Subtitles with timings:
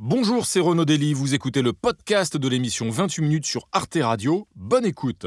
[0.00, 4.46] Bonjour, c'est Renaud Dely, vous écoutez le podcast de l'émission 28 minutes sur Arte Radio.
[4.54, 5.26] Bonne écoute.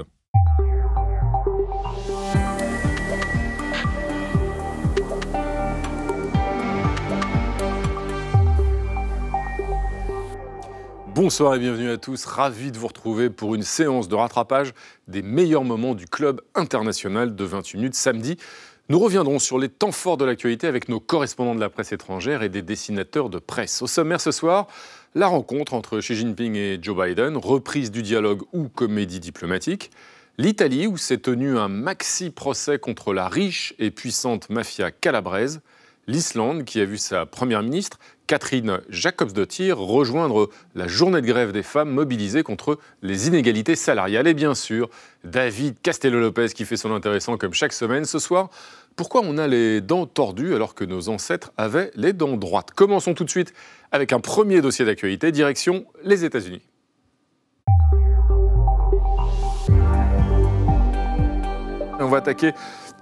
[11.14, 14.72] Bonsoir et bienvenue à tous, ravi de vous retrouver pour une séance de rattrapage
[15.10, 18.38] des meilleurs moments du club international de 28 minutes samedi.
[18.92, 22.44] Nous reviendrons sur les temps forts de l'actualité avec nos correspondants de la presse étrangère
[22.44, 23.82] et des dessinateurs de presse.
[23.82, 24.68] Au sommaire ce soir,
[25.16, 29.92] la rencontre entre Xi Jinping et Joe Biden, reprise du dialogue ou comédie diplomatique.
[30.38, 35.62] L'Italie, où s'est tenu un maxi-procès contre la riche et puissante mafia calabraise.
[36.08, 41.64] L'Islande, qui a vu sa première ministre, Catherine Jacobsdottir, rejoindre la journée de grève des
[41.64, 44.28] femmes mobilisées contre les inégalités salariales.
[44.28, 44.90] Et bien sûr,
[45.24, 48.50] David Castello-Lopez, qui fait son intéressant comme chaque semaine ce soir.
[48.96, 52.72] Pourquoi on a les dents tordues alors que nos ancêtres avaient les dents droites?
[52.72, 53.54] Commençons tout de suite
[53.92, 56.62] avec un premier dossier d'actualité, direction les États-Unis.
[62.00, 62.52] On va attaquer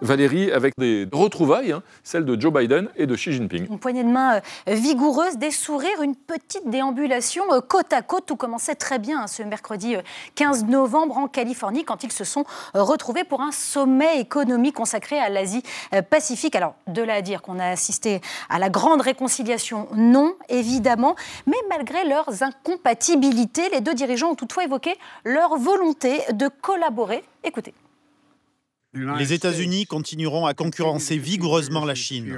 [0.01, 3.67] Valérie, avec des retrouvailles, hein, celles de Joe Biden et de Xi Jinping.
[3.69, 8.25] Une poignée de main euh, vigoureuse, des sourires, une petite déambulation euh, côte à côte.
[8.25, 9.95] Tout commençait très bien hein, ce mercredi
[10.35, 15.19] 15 euh, novembre en Californie quand ils se sont retrouvés pour un sommet économique consacré
[15.19, 16.55] à l'Asie-Pacifique.
[16.55, 21.57] Alors, de là à dire qu'on a assisté à la grande réconciliation, non, évidemment, mais
[21.69, 27.23] malgré leurs incompatibilités, les deux dirigeants ont toutefois évoqué leur volonté de collaborer.
[27.43, 27.73] Écoutez.
[28.93, 32.37] Les États-Unis continueront à concurrencer vigoureusement la Chine.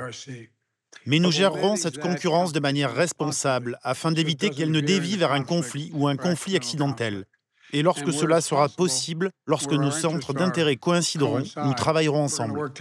[1.05, 5.43] Mais nous gérerons cette concurrence de manière responsable afin d'éviter qu'elle ne dévie vers un
[5.43, 7.25] conflit ou un conflit accidentel.
[7.73, 12.71] Et lorsque cela sera possible, lorsque nos centres d'intérêt coïncideront, nous travaillerons ensemble.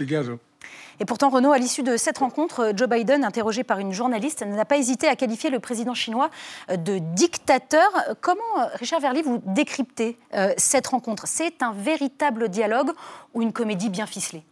[1.01, 4.65] Et pourtant, Renaud, à l'issue de cette rencontre, Joe Biden, interrogé par une journaliste, n'a
[4.65, 6.29] pas hésité à qualifier le président chinois
[6.69, 7.89] de dictateur.
[8.21, 11.23] Comment, Richard Verly, vous décryptez euh, cette rencontre?
[11.25, 12.91] C'est un véritable dialogue
[13.33, 14.43] ou une comédie bien ficelée?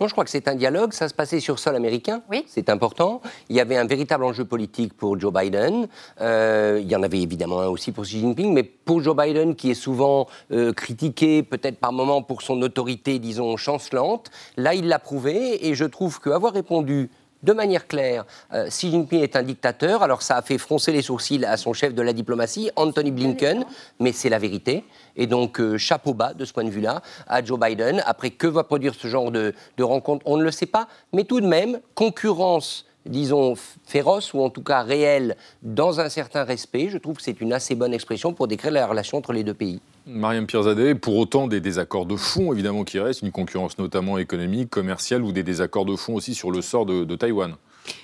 [0.00, 0.92] Non, je crois que c'est un dialogue.
[0.92, 2.22] Ça se passait sur sol américain.
[2.30, 2.44] Oui.
[2.48, 3.20] C'est important.
[3.48, 5.86] Il y avait un véritable enjeu politique pour Joe Biden.
[6.20, 8.52] Euh, il y en avait évidemment un aussi pour Xi Jinping.
[8.52, 13.20] Mais pour Joe Biden, qui est souvent euh, critiqué, peut-être par moments pour son autorité,
[13.20, 15.68] disons, chancelante, là, il l'a prouvé.
[15.68, 17.08] Et je trouve qu'avoir répondu
[17.44, 18.24] de manière claire,
[18.54, 20.02] euh, Xi Jinping est un dictateur.
[20.02, 23.64] Alors ça a fait froncer les sourcils à son chef de la diplomatie, Anthony Blinken,
[24.00, 24.84] mais c'est la vérité.
[25.16, 28.02] Et donc euh, chapeau bas de ce point de vue-là à Joe Biden.
[28.06, 30.88] Après, que va produire ce genre de, de rencontre On ne le sait pas.
[31.12, 36.44] Mais tout de même, concurrence disons, féroce ou en tout cas réelle dans un certain
[36.44, 36.88] respect.
[36.88, 39.52] Je trouve que c'est une assez bonne expression pour décrire la relation entre les deux
[39.52, 39.82] pays.
[40.06, 44.68] Mariam Pirzadeh, pour autant des désaccords de fond évidemment qui restent, une concurrence notamment économique,
[44.68, 47.54] commerciale ou des désaccords de fond aussi sur le sort de, de Taïwan.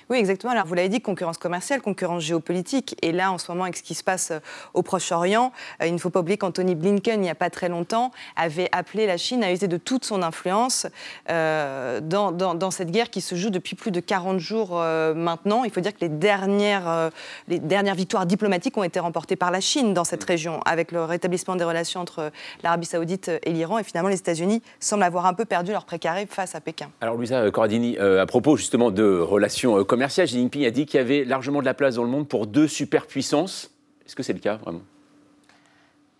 [0.09, 0.51] Oui, exactement.
[0.51, 2.95] Alors, vous l'avez dit, concurrence commerciale, concurrence géopolitique.
[3.01, 4.39] Et là, en ce moment, avec ce qui se passe euh,
[4.73, 7.69] au Proche-Orient, euh, il ne faut pas oublier qu'Anthony Blinken, il n'y a pas très
[7.69, 10.87] longtemps, avait appelé la Chine à user de toute son influence
[11.29, 14.75] euh, dans, cette guerre qui se joue depuis plus de 40 jours
[15.15, 15.63] maintenant.
[15.63, 17.09] Il faut dire que les dernières,
[17.47, 21.03] les dernières victoires diplomatiques ont été remportées par la Chine dans cette région, avec le
[21.03, 22.31] rétablissement des relations entre
[22.63, 23.77] l'Arabie saoudite et l'Iran.
[23.77, 26.89] Et finalement, les États-Unis semblent avoir un peu perdu leur précaré face à Pékin.
[27.01, 30.99] Alors, Luisa Corradini, à propos justement de relations commerciales, commercial, Xi Jinping a dit qu'il
[30.99, 33.71] y avait largement de la place dans le monde pour deux superpuissances.
[34.05, 34.81] Est-ce que c'est le cas vraiment?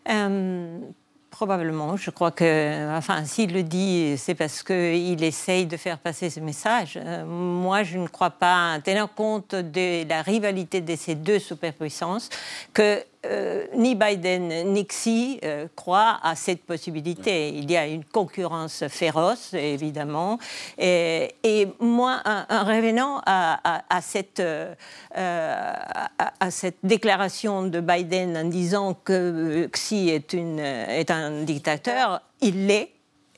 [0.10, 0.80] Euh,
[1.32, 1.96] Probablement.
[1.96, 6.42] Je crois que, enfin, s'il le dit, c'est parce qu'il essaye de faire passer ce
[6.42, 7.00] message.
[7.02, 12.30] Euh, moi, je ne crois pas, tenant compte de la rivalité de ces deux superpuissances,
[12.74, 17.50] que euh, ni Biden ni Xi euh, croient à cette possibilité.
[17.50, 20.40] Il y a une concurrence féroce, évidemment.
[20.80, 24.74] Et, moi, en, revenant à, cette, euh,
[25.16, 32.90] à, cette déclaration de Biden en disant que Xi est un dictateur, il l'est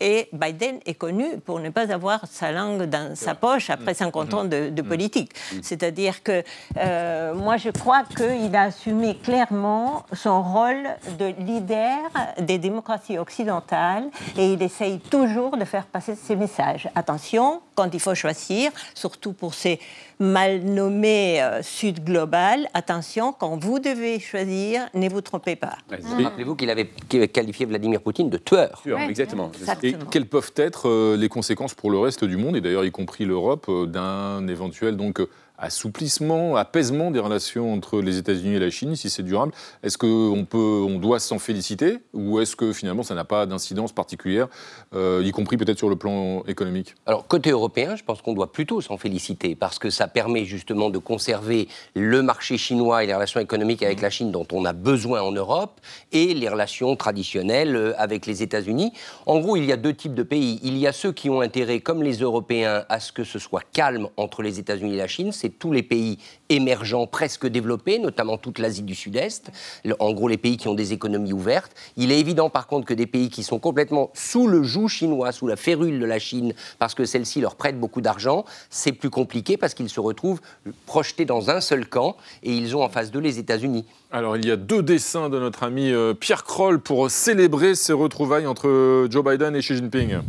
[0.04, 4.32] et Biden est connu pour ne pas avoir sa langue dans sa poche après 50
[4.32, 4.36] mm.
[4.36, 4.84] ans de, mm.
[4.84, 5.32] politique.
[5.34, 5.58] Mm.
[5.62, 6.44] C'est-à-dire que
[6.78, 10.84] euh, moi, je crois qu'il a assumé clairement son rôle
[11.18, 12.00] de leader
[12.38, 16.90] des démocraties occidentales et il essaye toujours de faire passer ses messages.
[16.96, 19.80] Attention, quand il faut choisir, surtout pour ces
[20.20, 25.78] mal nommés euh, Sud global, attention, quand vous devez choisir, ne vous trompez pas.
[25.90, 26.88] Rappelez-vous qu'il avait
[27.28, 28.82] qualifié Vladimir Poutine de tueur.
[29.08, 29.52] exactement.
[29.82, 32.92] Et quelles peuvent être euh, les conséquences pour le reste du monde, et d'ailleurs y
[32.92, 35.22] compris l'Europe, euh, d'un éventuel donc
[35.64, 39.54] assouplissement, apaisement des relations entre les États-Unis et la Chine, si c'est durable.
[39.82, 44.48] Est-ce qu'on on doit s'en féliciter ou est-ce que finalement ça n'a pas d'incidence particulière,
[44.94, 46.96] euh, y compris peut-être sur le plan économique?
[47.06, 50.90] Alors côté européen, je pense qu'on doit plutôt s'en féliciter parce que ça permet justement
[50.90, 54.74] de conserver le marché chinois et les relations économiques avec la Chine dont on a
[54.74, 55.80] besoin en Europe
[56.12, 58.92] et les relations traditionnelles euh, avec les États-Unis.
[59.26, 60.60] En gros, il y a deux types de pays.
[60.64, 63.64] Il y a ceux qui ont intérêt, comme les Européens, à ce que ce soit
[63.72, 65.32] calme entre les États-Unis et la Chine.
[65.60, 66.18] Tous les pays
[66.50, 69.52] émergents, presque développés, notamment toute l'Asie du Sud-Est,
[70.00, 71.72] en gros les pays qui ont des économies ouvertes.
[71.98, 75.32] Il est évident par contre que des pays qui sont complètement sous le joug chinois,
[75.32, 79.10] sous la férule de la Chine, parce que celle-ci leur prête beaucoup d'argent, c'est plus
[79.10, 80.42] compliqué parce qu'ils se retrouvent
[80.86, 83.86] projetés dans un seul camp et ils ont en face d'eux les États-Unis.
[84.12, 87.94] Alors, il y a deux dessins de notre ami euh, Pierre Kroll pour célébrer ces
[87.94, 90.20] retrouvailles entre Joe Biden et Xi Jinping.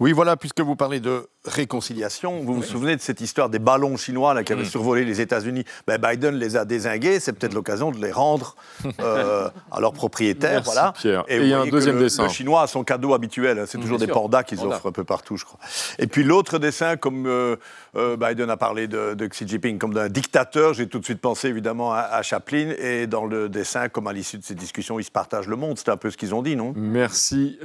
[0.00, 3.96] Oui, voilà, puisque vous parlez de réconciliation, vous vous souvenez de cette histoire des ballons
[3.96, 4.66] chinois là, qui avaient mm.
[4.66, 8.54] survolé les États-Unis ben, Biden les a désingués, c'est peut-être l'occasion de les rendre
[9.00, 10.62] euh, à leurs propriétaires.
[10.62, 10.92] voilà.
[11.28, 12.24] Et, il y a un deuxième le, dessin.
[12.24, 13.64] Le chinois a son cadeau habituel, hein.
[13.66, 15.58] c'est toujours des pandas qu'ils offrent un peu partout, je crois.
[15.98, 17.56] Et puis l'autre dessin, comme euh,
[17.96, 21.48] euh, Biden a parlé de, Xi Jinping comme d'un dictateur, j'ai tout de suite pensé
[21.48, 22.72] évidemment à, à, Chaplin.
[22.78, 25.76] Et dans le dessin, comme à l'issue de ces discussions, ils se partagent le monde.
[25.78, 26.72] C'est un peu ce qu'ils ont dit, non?
[26.76, 27.58] Merci,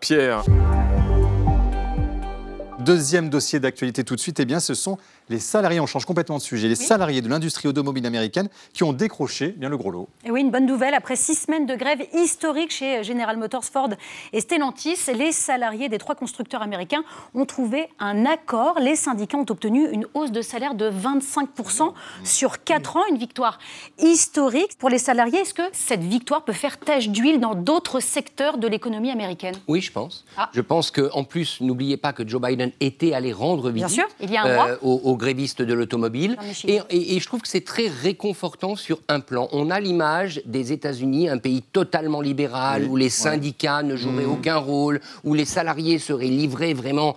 [0.00, 0.44] Pierre.
[2.88, 4.96] Deuxième dossier d'actualité tout de suite, eh bien, ce sont
[5.28, 8.94] les salariés, on change complètement de sujet, les salariés de l'industrie automobile américaine qui ont
[8.94, 10.08] décroché bien le gros lot.
[10.24, 10.94] Et oui, une bonne nouvelle.
[10.94, 13.90] Après six semaines de grève historique chez General Motors, Ford
[14.32, 17.04] et Stellantis, les salariés des trois constructeurs américains
[17.34, 18.78] ont trouvé un accord.
[18.80, 21.92] Les syndicats ont obtenu une hausse de salaire de 25%
[22.24, 23.58] sur quatre ans, une victoire
[23.98, 25.40] historique pour les salariés.
[25.40, 29.56] Est-ce que cette victoire peut faire tache d'huile dans d'autres secteurs de l'économie américaine?
[29.66, 30.24] Oui, je pense.
[30.38, 30.48] Ah.
[30.54, 34.08] Je pense qu'en plus, n'oubliez pas que Joe Biden était allé rendre visite Bien sûr,
[34.20, 34.68] il y a un droit.
[34.68, 36.36] Euh, aux grévistes de l'automobile.
[36.66, 39.48] Et, je trouve que c'est très réconfortant sur un plan.
[39.52, 44.30] On a l'image des États-Unis, un pays totalement libéral, où les syndicats ne joueraient mmh.
[44.30, 47.16] aucun rôle, où les salariés seraient livrés vraiment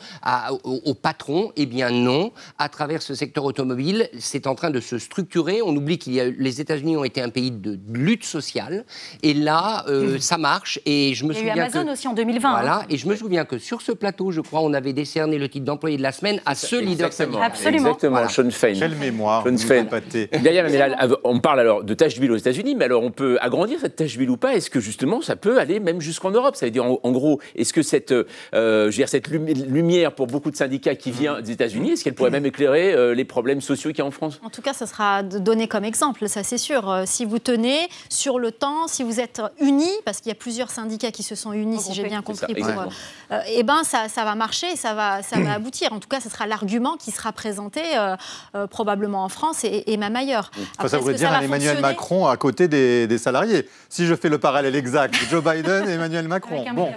[0.63, 1.51] au, patron.
[1.55, 5.61] Eh bien non, à travers ce secteur automobile, c'est en train de se structurer.
[5.61, 8.85] On oublie qu'il y a les États-Unis ont été un pays de lutte sociale,
[9.23, 10.19] et là, euh, mmh.
[10.19, 10.79] ça marche.
[10.85, 12.49] Et je me il y a eu Amazon aussi en 2020.
[12.49, 12.51] Hein.
[12.51, 15.49] Voilà, et je me souviens que sur ce plateau, je crois, on avait décerné le
[15.49, 17.43] titre d'employé de la semaine à ce leader syndical.
[17.43, 17.89] Absolument.
[17.89, 18.73] Exactement, Sean Fein.
[18.79, 19.87] Quelle mémoire, Sean Fein.
[21.23, 24.15] on parle alors de tâche d'huile aux États-Unis, mais alors on peut agrandir cette tâche
[24.15, 24.55] d'huile ou pas?
[24.55, 26.55] Est-ce que justement ça peut aller même jusqu'en Europe?
[26.55, 30.27] Ça veut dire en, gros, est-ce que cette, euh, je veux dire, cette lumière pour
[30.27, 33.61] beaucoup de syndicats qui vient des États-Unis, est-ce qu'elle pourrait même éclairer euh, les problèmes
[33.61, 34.39] sociaux qu'il y a en France?
[34.43, 36.89] En tout cas, ça sera donné comme exemple, ça c'est sûr.
[36.89, 40.35] Euh, si vous tenez sur le temps, si vous êtes unis, parce qu'il y a
[40.35, 42.93] plusieurs syndicats qui se sont unis, si j'ai bien compris, pour,
[43.47, 45.93] eh ben ça, ça, va marcher, ça va, ça va aboutir.
[45.93, 48.15] En tout cas, ce sera l'argument qui sera présenté euh,
[48.55, 50.51] euh, probablement en France et, même ailleurs.
[50.85, 53.67] ça voudrait dire un Emmanuel Macron à côté des, salariés.
[53.89, 56.65] Si je fais le parallèle exact, Joe Biden et Emmanuel Macron.
[56.75, 56.91] bon.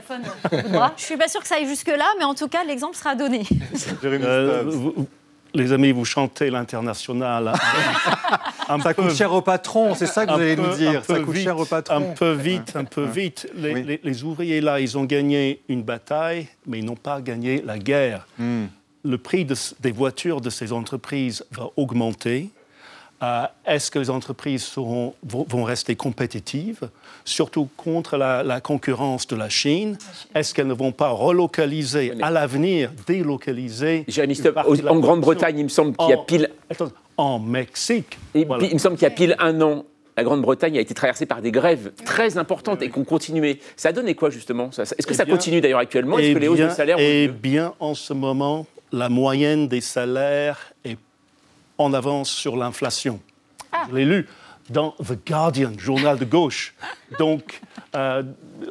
[0.96, 3.44] je suis pas sûr que ça aille jusque-là, mais en tout cas, l'exemple sera donné.
[4.04, 4.64] Euh,
[5.54, 7.52] les amis, vous chantez l'international.
[8.82, 11.04] ça coûte cher au patron, c'est ça que vous allez nous dire.
[11.04, 11.96] Ça coûte cher au patron.
[11.96, 13.48] Un peu vite, un peu vite.
[13.56, 18.26] Les, ouvriers là, ils ont gagné une bataille, mais ils n'ont pas gagné la guerre.
[18.38, 18.64] Hmm
[19.04, 19.46] le prix
[19.80, 22.50] des voitures de ces entreprises va augmenter.
[23.22, 26.88] Euh, est-ce que les entreprises seront, vont rester compétitives,
[27.24, 29.96] surtout contre la, concurrence de la Chine?
[30.34, 34.38] Est-ce qu'elles ne vont pas relocaliser à l'avenir, délocaliser Jérémy
[34.88, 36.50] en Grande-Bretagne, il me semble qu'il y a pile.
[37.16, 38.18] En Mexique.
[38.34, 39.84] Il me semble qu'il y a pile un an,
[40.16, 43.58] la Grande-Bretagne a été traversée par des grèves très importantes et qu'on continuait.
[43.76, 46.18] Ça a donné quoi justement Est-ce que eh ça continue d'ailleurs actuellement?
[46.18, 50.72] Est-ce que les hausses de salaire Eh bien, en ce moment, la moyenne des salaires
[50.84, 50.98] est
[51.78, 53.20] en avance sur l'inflation.
[53.72, 53.86] Ah.
[53.90, 54.28] Je l'ai lu
[54.70, 56.74] dans The Guardian, journal de gauche.
[57.18, 57.60] Donc
[57.96, 58.22] euh,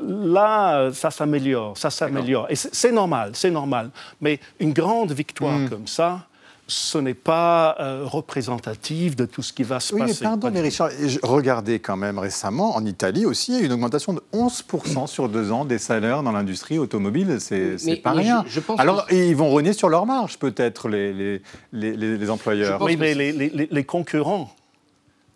[0.01, 2.47] là, ça s'améliore, ça s'améliore.
[2.49, 3.91] Et c'est normal, c'est normal.
[4.21, 5.69] Mais une grande victoire hmm.
[5.69, 6.25] comme ça,
[6.67, 10.03] ce n'est pas euh, représentatif de tout ce qui va se passer.
[10.03, 10.89] Oui, mais pardon, mais Richard,
[11.21, 15.07] regardez quand même récemment, en Italie aussi, il y a eu une augmentation de 11%
[15.07, 17.37] sur deux ans des salaires dans l'industrie automobile.
[17.39, 18.45] C'est pas rien.
[18.77, 21.41] Alors, ils vont renier sur leur marge, peut-être, les,
[21.73, 22.81] les, les, employeurs.
[22.81, 24.49] Oui, mais les, concurrents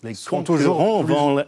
[0.03, 1.43] les concurrents vont...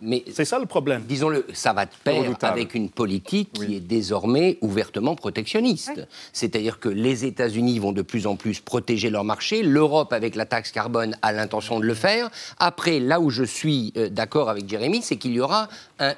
[0.00, 1.02] Mais c'est ça le problème.
[1.06, 6.06] Disons-le, ça va de pair avec une politique qui est désormais ouvertement protectionniste.
[6.32, 9.62] C'est-à-dire que les États-Unis vont de plus en plus protéger leur marché.
[9.62, 12.30] L'Europe, avec la taxe carbone, a l'intention de le faire.
[12.58, 15.68] Après, là où je suis euh, d'accord avec Jérémy, c'est qu'il y aura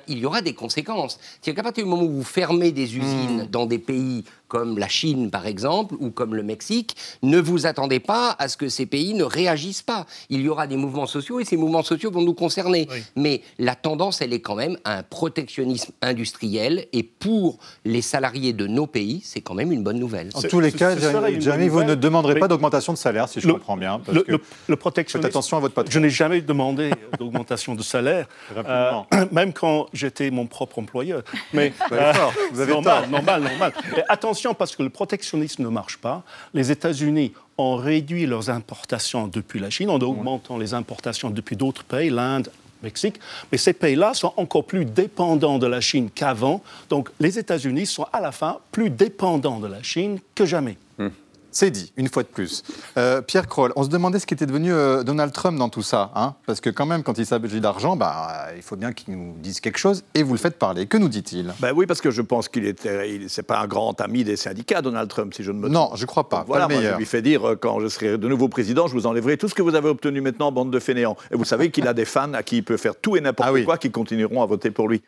[0.09, 1.19] il y aura des conséquences.
[1.41, 3.51] C'est-à-dire qu'à partir du moment où vous fermez des usines hmm.
[3.51, 6.95] dans des pays comme la Chine par exemple, ou comme le Mexique,
[7.25, 10.07] ne vous attendez pas à ce que ces pays ne réagissent pas.
[10.31, 12.87] Il y aura des mouvements sociaux et ces mouvements sociaux vont nous concerner.
[13.17, 18.53] Mais la tendance, elle est quand même à un protectionnisme industriel et pour les salariés
[18.53, 20.31] de nos pays, c'est quand même une bonne nouvelle.
[20.35, 23.77] En tous les cas, Jérémy, vous ne demanderez pas d'augmentation de salaire, si je comprends
[23.77, 23.99] bien.
[24.07, 25.27] Parce le, le, protectionnisme.
[25.27, 25.91] Faites attention à votre patron.
[25.91, 28.93] Je n'ai jamais demandé d'augmentation de salaire, euh,
[29.33, 31.25] même quand j'étais mon propre employeur.
[31.53, 32.33] Mais vous avez tort.
[32.53, 33.11] Vous avez normal, tort.
[33.11, 33.73] normal, normal.
[34.09, 36.23] attention, parce que le protectionnisme ne marche pas.
[36.53, 41.85] Les États-Unis ont réduit leurs importations depuis la Chine en augmentant les importations depuis d'autres
[41.85, 42.51] pays, l'Inde,
[42.83, 43.19] Mexique,
[43.51, 46.63] mais ces pays-là sont encore plus dépendants de la Chine qu'avant.
[46.91, 50.77] Donc les États-Unis sont à la fin plus dépendants de la Chine que jamais.
[50.99, 51.09] Hmm.
[51.55, 52.65] C'est dit, une fois de plus.
[52.99, 56.11] Euh, Pierre Kroll, on se demandait ce qu'était devenu euh, Donald Trump dans tout ça.
[56.17, 59.35] Hein Parce que quand même, quand il s'agit d'argent, bah, il faut bien qu'il nous
[59.39, 60.03] dise quelque chose.
[60.15, 60.87] Et vous le faites parler.
[60.87, 61.55] Que nous dit-il?
[61.61, 65.09] Ben Oui, parce que je pense qu'il n'est pas un grand ami des syndicats, Donald
[65.09, 65.75] Trump, si je ne me trompe.
[65.75, 66.43] Non, je ne crois pas.
[66.45, 69.07] voilà, pas je lui fais dire, euh, quand je serai de nouveau président, je vous
[69.07, 71.17] enlèverai tout ce que vous avez obtenu maintenant, bande de fainéants.
[71.31, 73.51] Et vous savez qu'il a des fans à qui il peut faire tout et n'importe
[73.55, 75.03] ah quoi qui continueront à voter pour lui.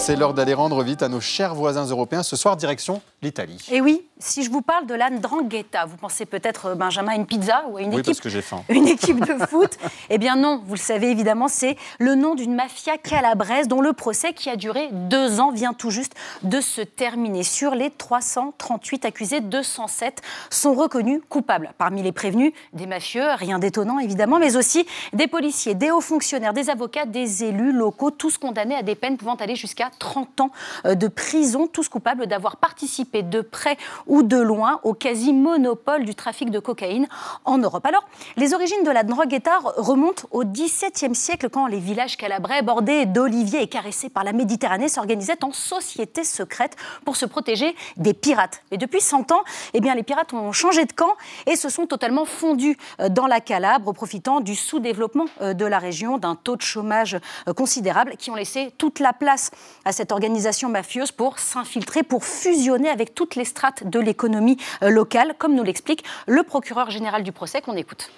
[0.00, 2.22] C'est l'heure d'aller rendre vite à nos chers voisins européens.
[2.22, 3.58] Ce soir, direction l'Italie.
[3.70, 7.14] Et oui, si je vous parle de la Ndrangheta, vous pensez peut-être, euh, Benjamin, à
[7.16, 8.62] une pizza ou à une oui, équipe parce que j'ai faim.
[8.68, 9.78] Une équipe de foot
[10.10, 13.92] Eh bien non, vous le savez évidemment, c'est le nom d'une mafia calabraise dont le
[13.92, 17.42] procès, qui a duré deux ans, vient tout juste de se terminer.
[17.42, 21.72] Sur les 338 accusés, 207 sont reconnus coupables.
[21.78, 26.52] Parmi les prévenus, des mafieux, rien d'étonnant évidemment, mais aussi des policiers, des hauts fonctionnaires,
[26.52, 30.50] des avocats, des élus locaux, tous condamnés à des peines pouvant aller jusqu'à 30 ans
[30.84, 33.76] euh, de prison, tous coupables d'avoir participé de près
[34.10, 37.06] ou de loin au quasi-monopole du trafic de cocaïne
[37.46, 37.86] en Europe.
[37.86, 43.06] Alors, les origines de la droguetta remontent au XVIIe siècle quand les villages calabrais bordés
[43.06, 48.62] d'oliviers et caressés par la Méditerranée s'organisaient en sociétés secrètes pour se protéger des pirates.
[48.70, 49.42] Mais depuis 100 ans,
[49.74, 51.14] eh bien, les pirates ont changé de camp
[51.46, 55.78] et se sont totalement fondus euh, dans la Calabre, profitant du sous-développement euh, de la
[55.78, 57.18] région, d'un taux de chômage
[57.56, 59.52] considérable, qui ont laissé toute la place
[59.84, 64.90] à cette organisation mafieuse pour s'infiltrer, pour fusionner avec toutes les strates de l'économie euh,
[64.90, 68.10] locale, comme nous l'explique le procureur général du procès qu'on écoute.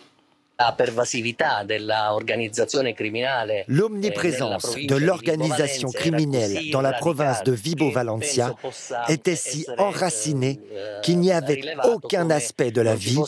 [3.68, 8.54] L'omniprésence de l'organisation criminelle dans la province de Vibo Valencia
[9.08, 10.60] était si enracinée
[11.02, 13.20] qu'il n'y avait aucun aspect de la vie,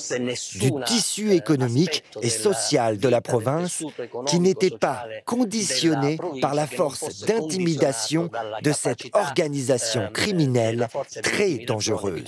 [0.57, 3.85] du tissu économique et social de la province
[4.27, 8.31] qui n'était pas conditionné par la force d'intimidation
[8.63, 10.89] de cette organisation criminelle
[11.23, 12.25] très dangereuse.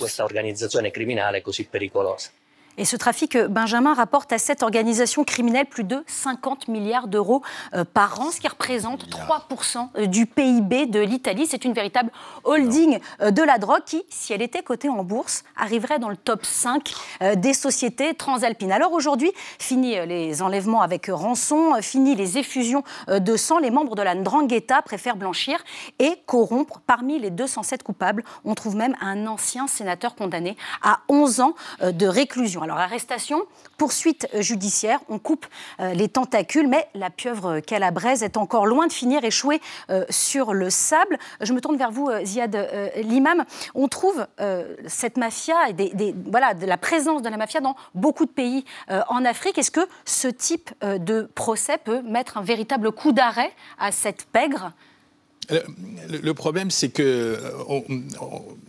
[2.79, 7.41] Et ce trafic, euh, Benjamin rapporte à cette organisation criminelle plus de 50 milliards d'euros
[7.73, 11.47] euh, par an, ce qui représente 3% euh, du PIB de l'Italie.
[11.49, 12.11] C'est une véritable
[12.43, 16.45] holding de la drogue qui, si elle était cotée en bourse, arriverait dans le top
[16.45, 16.93] 5
[17.35, 18.71] des sociétés transalpines.
[18.71, 23.57] Alors aujourd'hui, fini les enlèvements avec rançon, fini les effusions de sang.
[23.57, 25.57] Les membres de la Ndrangheta préfèrent blanchir
[25.99, 26.81] et corrompre.
[26.85, 32.05] Parmi les 207 coupables, on trouve même un ancien sénateur condamné à 11 ans de
[32.05, 32.63] réclusion.
[32.67, 33.45] Alors arrestation,
[33.77, 35.45] poursuite judiciaire, on coupe
[35.79, 40.53] euh, les tentacules, mais la pieuvre calabraise est encore loin de finir échouée euh, sur
[40.53, 41.17] le sable.
[41.39, 43.45] Je me tourne vers vous, euh, Ziad Limam.
[43.73, 44.27] On trouve
[44.85, 49.57] cette mafia et voilà, la présence de la mafia dans beaucoup de pays en Afrique.
[49.57, 54.73] Est-ce que ce type de procès peut mettre un véritable coup d'arrêt à cette pègre?
[55.49, 57.39] Le, problème, c'est que euh,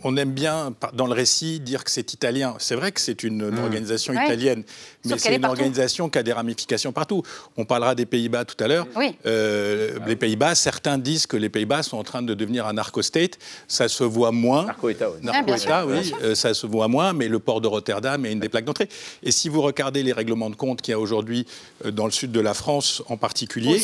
[0.03, 2.55] on, aime bien, dans le récit, dire que c'est italien.
[2.59, 3.63] C'est vrai que c'est une, mmh.
[3.63, 4.63] organisation italienne,
[5.05, 7.23] mais c'est une organisation qui a des ramifications partout.
[7.57, 8.87] On parlera des Pays-Bas tout à l'heure.
[9.25, 13.37] Euh, les Pays-Bas, certains disent que les Pays-Bas sont en train de devenir un narco-state.
[13.67, 14.65] Ça se voit moins.
[14.65, 15.17] Narco-État, oui.
[15.21, 16.13] Narco-État, oui.
[16.23, 18.89] Euh, ça se voit moins, mais le port de Rotterdam est une des plaques d'entrée.
[19.23, 21.45] Et si vous regardez les règlements de compte qu'il y a aujourd'hui
[21.85, 23.81] dans le sud de la France en particulier,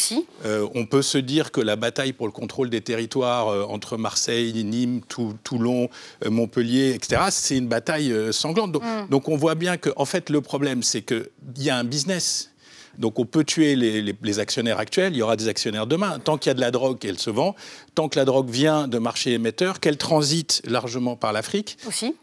[0.74, 4.63] on peut se dire que la bataille pour le contrôle des territoire euh, entre Marseille,
[4.63, 5.01] Nîmes,
[5.44, 5.89] Toulon,
[6.24, 8.75] euh, Montpellier, etc., c'est une bataille euh, sanglante.
[8.75, 9.10] Mm.
[9.10, 11.27] Donc, on voit bien que, en fait, le problème, c'est qu'il
[11.58, 12.51] y a un business.
[12.98, 16.20] Donc on peut tuer les, actionnaires actuels, il y aura des actionnaires demain.
[16.20, 17.56] Tant qu'il y a de la drogue, elle se vend.
[17.94, 21.77] Tant que la drogue vient de marchés émetteurs, qu'elle transite largement par l'Afrique.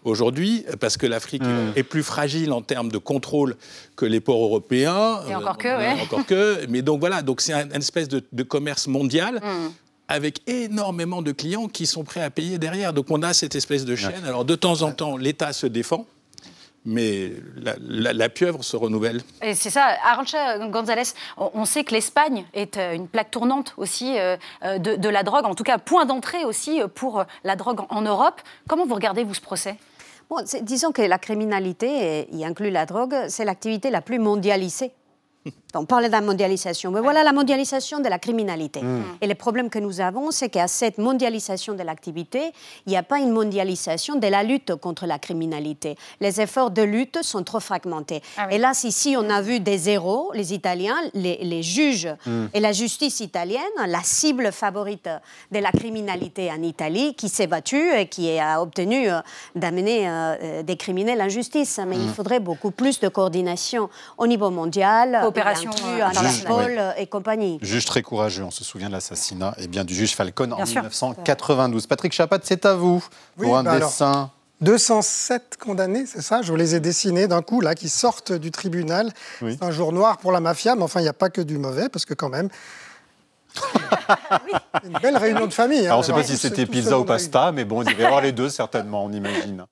[0.04, 1.72] Aujourd'hui, parce que l'Afrique mm.
[1.76, 3.56] est plus fragile en termes de contrôle
[3.96, 5.20] que les ports européens.
[5.28, 6.00] Et encore que, oui.
[6.02, 6.66] Encore que.
[6.68, 9.36] Mais donc voilà, donc c'est une espèce de, commerce mondial.
[9.36, 9.81] Mm
[10.12, 12.92] avec énormément de clients qui sont prêts à payer derrière.
[12.92, 14.24] Donc on a cette espèce de chaîne.
[14.26, 16.06] Alors de temps en temps, l'État se défend.
[16.84, 19.22] mais la, pieuvre se renouvelle.
[19.40, 24.18] Et c'est ça, Arancha González, on sait que l'Espagne est euh, une plaque tournante aussi
[24.18, 28.02] euh, euh, de, la drogue, en tout cas point d'entrée aussi pour la drogue en
[28.02, 28.40] Europe.
[28.68, 29.76] Comment vous regardez, vous, ce procès?
[30.28, 34.90] Bon, Disons que la criminalité, y inclut la drogue, c'est l'activité la plus mondialisée
[35.74, 38.82] on parlait de la mondialisation, mais voilà la mondialisation de la criminalité.
[38.82, 39.02] Mm.
[39.20, 42.52] Et le problème que nous avons, c'est qu'à cette mondialisation de l'activité,
[42.86, 45.96] il n'y a pas une mondialisation de la lutte contre la criminalité.
[46.20, 48.22] Les efforts de lutte sont trop fragmentés.
[48.36, 52.46] Ah et là, ici, on a vu des héros, les Italiens, les, juges mm.
[52.54, 55.08] et la justice italienne, la cible favorite
[55.50, 59.20] de la criminalité en Italie, qui s'est battue et qui a obtenu euh,
[59.54, 61.80] d'amener euh, euh, des criminels en justice.
[61.86, 62.14] Mais il mm.
[62.14, 63.88] faudrait beaucoup plus de coordination
[64.18, 65.18] au niveau mondial.
[65.22, 67.58] Coopération euh, et compagnie.
[67.62, 70.64] Juge très courageux, on se souvient de l'assassinat et eh bien, du juge Falcon en
[70.64, 71.86] 1992.
[71.86, 73.04] Patrick Chapat, c'est à vous
[73.36, 74.30] pour un bah dessin.
[74.60, 76.40] 207 condamnés, c'est ça?
[76.42, 79.12] Je vous les ai dessinés d'un coup, là, qui sortent du tribunal.
[79.40, 81.58] C'est un jour noir pour la mafia, mais enfin, il n'y a pas que du
[81.58, 82.48] mauvais, parce que quand même,
[84.84, 85.86] Une belle réunion de famille.
[85.86, 85.94] Hein.
[85.94, 88.22] on ne sait pas si c'était pizza ou pasta, mais bon, il devait y avoir
[88.22, 89.64] les deux certainement, on imagine.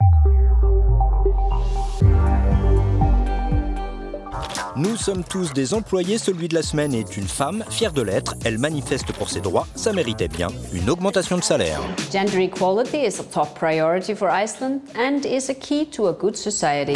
[4.80, 8.34] Nous sommes tous des employés, celui de la semaine est une femme, fière de l'être,
[8.46, 11.82] elle manifeste pour ses droits, ça méritait bien une augmentation de salaire.
[12.10, 16.34] Gender equality is a top priority for Iceland and is a key to a good
[16.34, 16.94] society.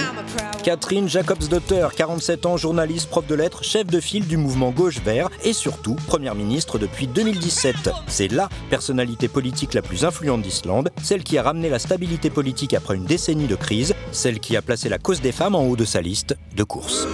[0.63, 5.29] Catherine Jacobsdotter, 47 ans, journaliste, prof de lettres, chef de file du mouvement Gauche Vert
[5.45, 7.91] et surtout première ministre depuis 2017.
[8.07, 12.73] C'est la personnalité politique la plus influente d'Islande, celle qui a ramené la stabilité politique
[12.73, 15.77] après une décennie de crise, celle qui a placé la cause des femmes en haut
[15.77, 17.07] de sa liste de courses.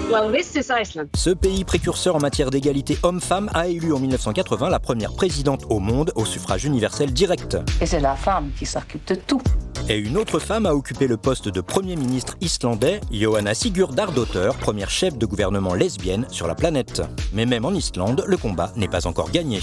[1.14, 5.78] Ce pays précurseur en matière d'égalité homme-femme a élu en 1980 la première présidente au
[5.78, 7.56] monde au suffrage universel direct.
[7.80, 9.40] Et c'est la femme qui s'occupe de tout.
[9.88, 14.90] Et une autre femme a occupé le poste de Premier ministre islandais, Johanna Sigurdardóttir, première
[14.90, 17.02] chef de gouvernement lesbienne sur la planète.
[17.32, 19.60] Mais même en Islande, le combat n'est pas encore gagné.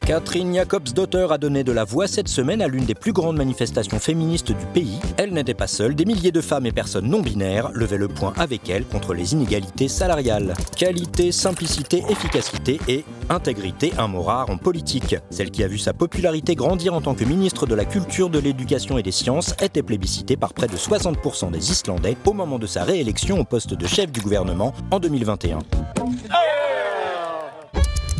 [0.00, 3.98] Catherine Jacobsdotter a donné de la voix cette semaine à l'une des plus grandes manifestations
[3.98, 4.98] féministes du pays.
[5.16, 8.32] Elle n'était pas seule, des milliers de femmes et personnes non binaires levaient le point
[8.36, 10.54] avec elle contre les inégalités salariales.
[10.76, 15.16] Qualité, simplicité, efficacité et intégrité, un mot rare en politique.
[15.30, 18.38] Celle qui a vu sa popularité grandir en tant que ministre de la Culture, de
[18.38, 22.66] l'Éducation et des Sciences était plébiscitée par près de 60% des Islandais au moment de
[22.66, 25.58] sa réélection au poste de chef du gouvernement en 2021.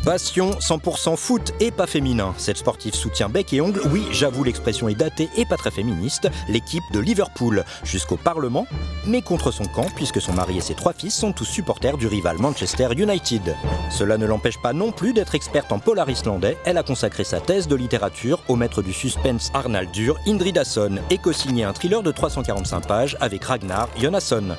[0.09, 2.33] Passion 100% foot et pas féminin.
[2.39, 3.83] Cette sportive soutient bec et ongle.
[3.93, 6.31] Oui, j'avoue, l'expression est datée et pas très féministe.
[6.49, 8.67] L'équipe de Liverpool jusqu'au Parlement,
[9.07, 12.07] mais contre son camp, puisque son mari et ses trois fils sont tous supporters du
[12.07, 13.55] rival Manchester United.
[13.91, 16.57] Cela ne l'empêche pas non plus d'être experte en polar islandais.
[16.65, 21.65] Elle a consacré sa thèse de littérature au maître du suspense Arnaldur Indridason et co-signé
[21.65, 24.57] un thriller de 345 pages avec Ragnar Jonasson.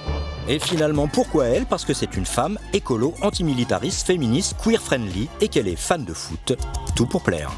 [0.51, 1.67] Et finalement, pourquoi elle?
[1.67, 6.53] Parce que c'est une femme écolo, antimilitariste, féministe, queer-friendly et qu'elle est fan de foot.
[6.95, 7.51] Tout pour plaire.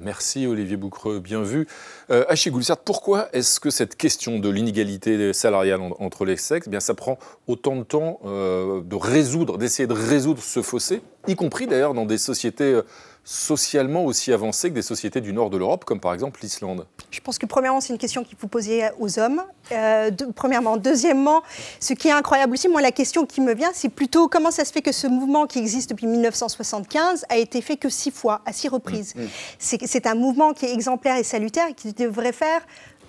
[0.00, 1.68] Merci Olivier Boucreux, bien vu.
[2.10, 2.52] Euh, Achille
[2.84, 7.18] pourquoi est-ce que cette question de l'inégalité salariale entre les sexes, eh bien, ça prend
[7.46, 12.04] autant de temps euh, de résoudre, d'essayer de résoudre ce fossé, y compris d'ailleurs dans
[12.04, 12.82] des sociétés euh,
[13.24, 17.20] socialement aussi avancées que des sociétés du nord de l'Europe, comme par exemple l'Islande Je
[17.20, 19.42] pense que premièrement, c'est une question qu'il faut poser aux hommes.
[19.70, 20.76] Euh, premièrement.
[20.76, 21.42] Deuxièmement,
[21.78, 24.64] ce qui est incroyable aussi, moi, la question qui me vient, c'est plutôt comment ça
[24.64, 28.42] se fait que ce mouvement qui existe depuis 1975 a été fait que six fois,
[28.44, 29.14] à six reprises.
[29.14, 29.76] Mmh, mmh.
[29.86, 32.62] C'est un mouvement qui est exemplaire et salutaire et qui devrait faire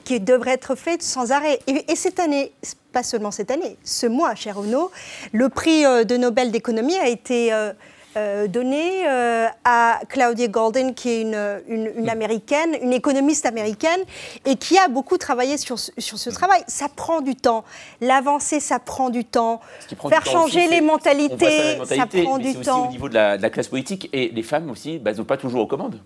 [0.03, 1.59] qui devrait être fait sans arrêt.
[1.67, 2.51] Et, cette année,
[2.91, 4.91] pas seulement cette année, ce mois, cher Ono,
[5.31, 7.71] le prix euh, de Nobel d'économie a été euh,
[8.15, 14.01] euh, donné euh, à Claudia Golden, qui est une, une, américaine, une économiste américaine,
[14.45, 16.63] et qui a beaucoup travaillé sur, sur ce travail.
[16.67, 17.63] Ça prend du temps.
[18.01, 19.61] L'avancée, ça prend du temps.
[20.09, 22.81] Faire changer les mentalités, ça prend du temps.
[22.81, 25.37] Aussi au niveau de la, classe politique, et les femmes aussi, bah, elles n'ont pas
[25.37, 25.99] toujours aux commandes.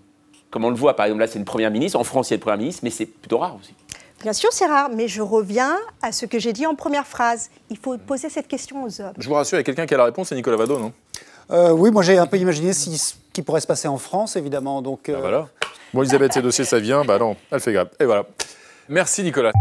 [0.50, 1.98] Comme on le voit, par exemple, là, c'est une première ministre.
[1.98, 3.74] En France, il y a une première ministre, mais c'est plutôt rare aussi.
[4.22, 7.50] Bien sûr, c'est rare, mais je reviens à ce que j'ai dit en première phrase.
[7.70, 9.12] Il faut poser cette question aux hommes.
[9.16, 10.92] Je vous rassure, il y a quelqu'un qui a la réponse, c'est Nicolas Vado, non
[11.50, 14.82] euh, oui, moi j'ai un peu imaginé ce qui pourrait se passer en France, évidemment.
[14.82, 15.48] Donc, euh, ah, voilà.
[15.94, 17.04] Bon, Elisabeth, ces dossiers, ça vient.
[17.04, 17.88] Bah non, elle fait grave.
[17.98, 18.26] Et voilà.
[18.88, 19.52] Merci, Nicolas.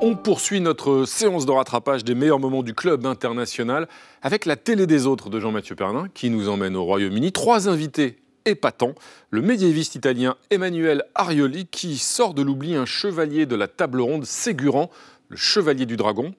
[0.00, 3.88] On poursuit notre séance de rattrapage des meilleurs moments du club international
[4.22, 7.32] avec la télé des autres de Jean-Mathieu Pernin qui nous emmène au Royaume-Uni.
[7.32, 8.94] Trois invités épatants.
[9.30, 14.24] Le médiéviste italien Emmanuel Arioli qui sort de l'oubli un chevalier de la table ronde
[14.24, 14.90] Ségurant
[15.28, 16.34] le chevalier du dragon,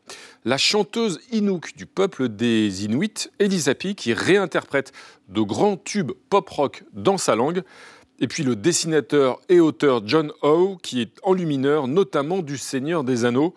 [0.45, 4.91] la chanteuse Inuk du peuple des Inuits, Elisapi, qui réinterprète
[5.27, 7.63] de grands tubes pop-rock dans sa langue,
[8.19, 13.25] et puis le dessinateur et auteur John Howe, qui est enlumineur notamment du Seigneur des
[13.25, 13.53] Anneaux.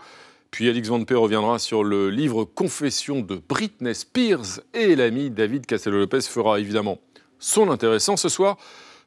[0.50, 5.66] Puis Alix Van P reviendra sur le livre Confession de Britney Spears et l'ami David
[5.66, 6.98] Castello-Lopez fera évidemment
[7.38, 8.58] son intéressant ce soir.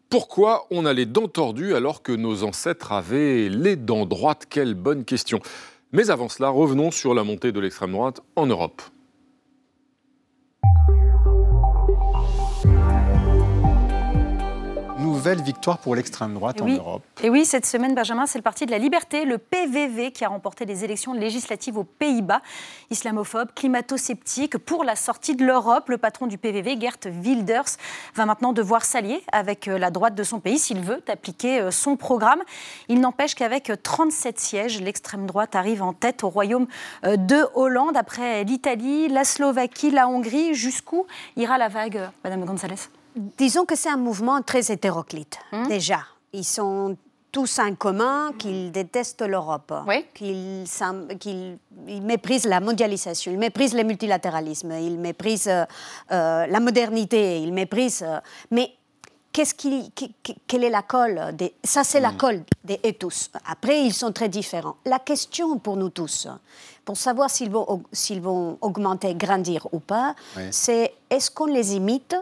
[0.09, 4.45] Pourquoi on a les dents tordues alors que nos ancêtres avaient les dents droites?
[4.49, 5.39] Quelle bonne question.
[5.95, 8.81] Mais avant cela, revenons sur la montée de l'extrême droite en Europe.
[15.25, 17.01] Nouvelle victoire pour l'extrême droite en Europe.
[17.23, 20.29] Et oui, cette semaine, Benjamin, c'est le Parti de la Liberté, le PVV, qui a
[20.29, 22.41] remporté les élections législatives aux Pays-Bas.
[22.91, 27.77] Islamophobe, climato-sceptique, pour la sortie de l'Europe, le patron du PVV, Gert Wilders,
[28.13, 31.71] va maintenant devoir s'allier avec euh, la droite de son pays s'il veut appliquer euh,
[31.71, 32.43] son programme.
[32.88, 36.67] Il n'empêche qu'avec 37 sièges, l'extrême droite arrive en tête au royaume
[37.03, 40.53] euh, de Hollande, après l'Italie, la Slovaquie, la Hongrie.
[40.53, 42.89] Jusqu'où ira la vague, Madame González?
[43.15, 45.67] Disons que c'est un mouvement très hétéroclite, hmm.
[45.67, 45.99] déjà.
[46.34, 46.97] Ils sont
[47.32, 49.73] tous en commun qu'ils détestent l'Europe,
[50.13, 50.65] qu'ils
[52.01, 55.65] méprisent la mondialisation, ils méprisent le multilatéralisme, ils méprisent euh,
[56.12, 58.04] euh, la modernité, ils méprisent...
[58.04, 58.19] Euh,
[58.51, 58.71] mais
[59.34, 59.91] qu'est-ce qui,
[60.47, 62.17] quelle est la colle des, Ça, c'est la hmm.
[62.17, 63.30] colle des et tous.
[63.45, 64.78] Après, ils sont très différents.
[64.86, 66.28] La question pour nous tous,
[66.84, 70.15] pour savoir s'ils vont, s'ils vont augmenter, grandir ou pas,
[70.51, 72.15] c'est est-ce qu'on les imite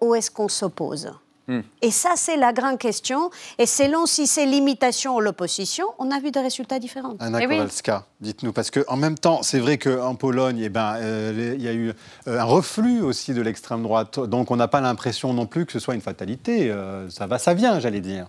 [0.00, 1.12] où est-ce qu'on s'oppose?
[1.48, 1.60] Hmm.
[1.80, 3.30] Et ça, c'est la grande question.
[3.58, 7.14] Et selon si c'est l'imitation ou l'opposition, on a vu des résultats différents.
[7.20, 11.54] Anna eh Kowalska, dites-nous, parce qu'en même temps, c'est vrai qu'en Pologne, eh ben, euh,
[11.56, 11.92] il y a eu
[12.26, 14.18] euh, un reflux aussi de l'extrême droite.
[14.18, 16.68] Donc on n'a pas l'impression non plus que ce soit une fatalité.
[16.70, 18.26] Euh, ça va, ça vient, j'allais dire.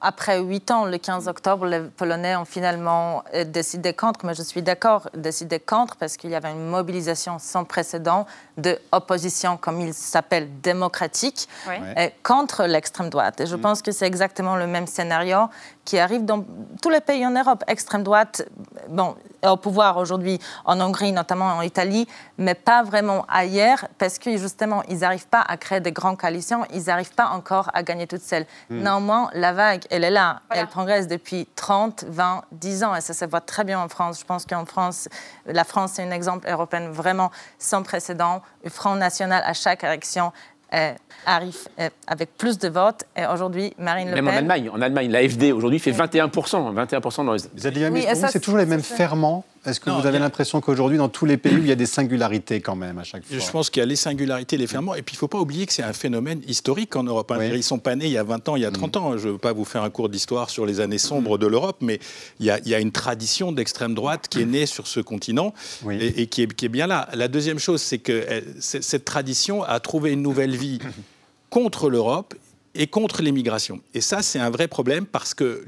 [0.00, 4.62] Après huit ans, le 15 octobre, les Polonais ont finalement décidé contre, mais je suis
[4.62, 9.92] d'accord, décidé contre parce qu'il y avait une mobilisation sans précédent de opposition, comme il
[9.92, 11.48] s'appelle, démocratique
[12.24, 13.40] contre l'extrême droite.
[13.40, 13.60] Et je mm.
[13.60, 15.48] pense que c'est exactement le même scénario
[15.84, 16.44] qui arrive dans
[16.82, 17.62] tous les pays en Europe.
[17.68, 18.48] Extrême droite,
[18.88, 22.08] bon, est au pouvoir aujourd'hui en Hongrie, notamment en Italie,
[22.38, 26.64] mais pas vraiment ailleurs, parce que justement, ils n'arrivent pas à créer des grandes coalitions,
[26.72, 28.46] ils n'arrivent pas encore à gagner toutes seules.
[28.70, 28.80] Mm.
[28.80, 30.40] Néanmoins, la vague, elle est là.
[30.48, 34.18] Elle progresse depuis 30, 20, 10 ans, et ça se voit très bien en France.
[34.20, 35.08] Je pense qu'en France,
[35.44, 38.40] la France, c'est un exemple européen vraiment sans précédent.
[38.64, 40.32] Le Front National à chaque élection
[41.26, 43.04] arrive euh, avec plus de votes.
[43.16, 44.24] Et aujourd'hui, Marine Le Pen.
[44.24, 46.74] Même en Allemagne, en Allemagne, l'AFD aujourd'hui fait 21%.
[46.74, 47.40] 21% dans les.
[47.54, 51.08] Vous avez oui, c'est toujours les mêmes ferments est-ce que vous avez l'impression qu'aujourd'hui, dans
[51.08, 53.70] tous les pays, il y a des singularités quand même à chaque fois Je pense
[53.70, 54.94] qu'il y a les singularités, les ferments.
[54.94, 57.32] Et puis, il ne faut pas oublier que c'est un phénomène historique en Europe.
[57.40, 58.98] Ils sont pas nés il y a 20 ans, il y a 30 mm.
[58.98, 59.18] ans.
[59.18, 61.78] Je ne veux pas vous faire un cours d'histoire sur les années sombres de l'Europe,
[61.80, 61.98] mais
[62.40, 65.54] il y, a, une tradition d'extrême droite qui est née sur ce continent
[65.90, 67.08] et, qui, est, qui, est, bien là.
[67.14, 68.26] La deuxième chose, c'est que
[68.58, 70.78] cette tradition a trouvé une nouvelle vie
[71.50, 72.34] contre l'Europe
[72.74, 73.80] et contre l'immigration.
[73.94, 75.64] Et ça, c'est un vrai problème parce que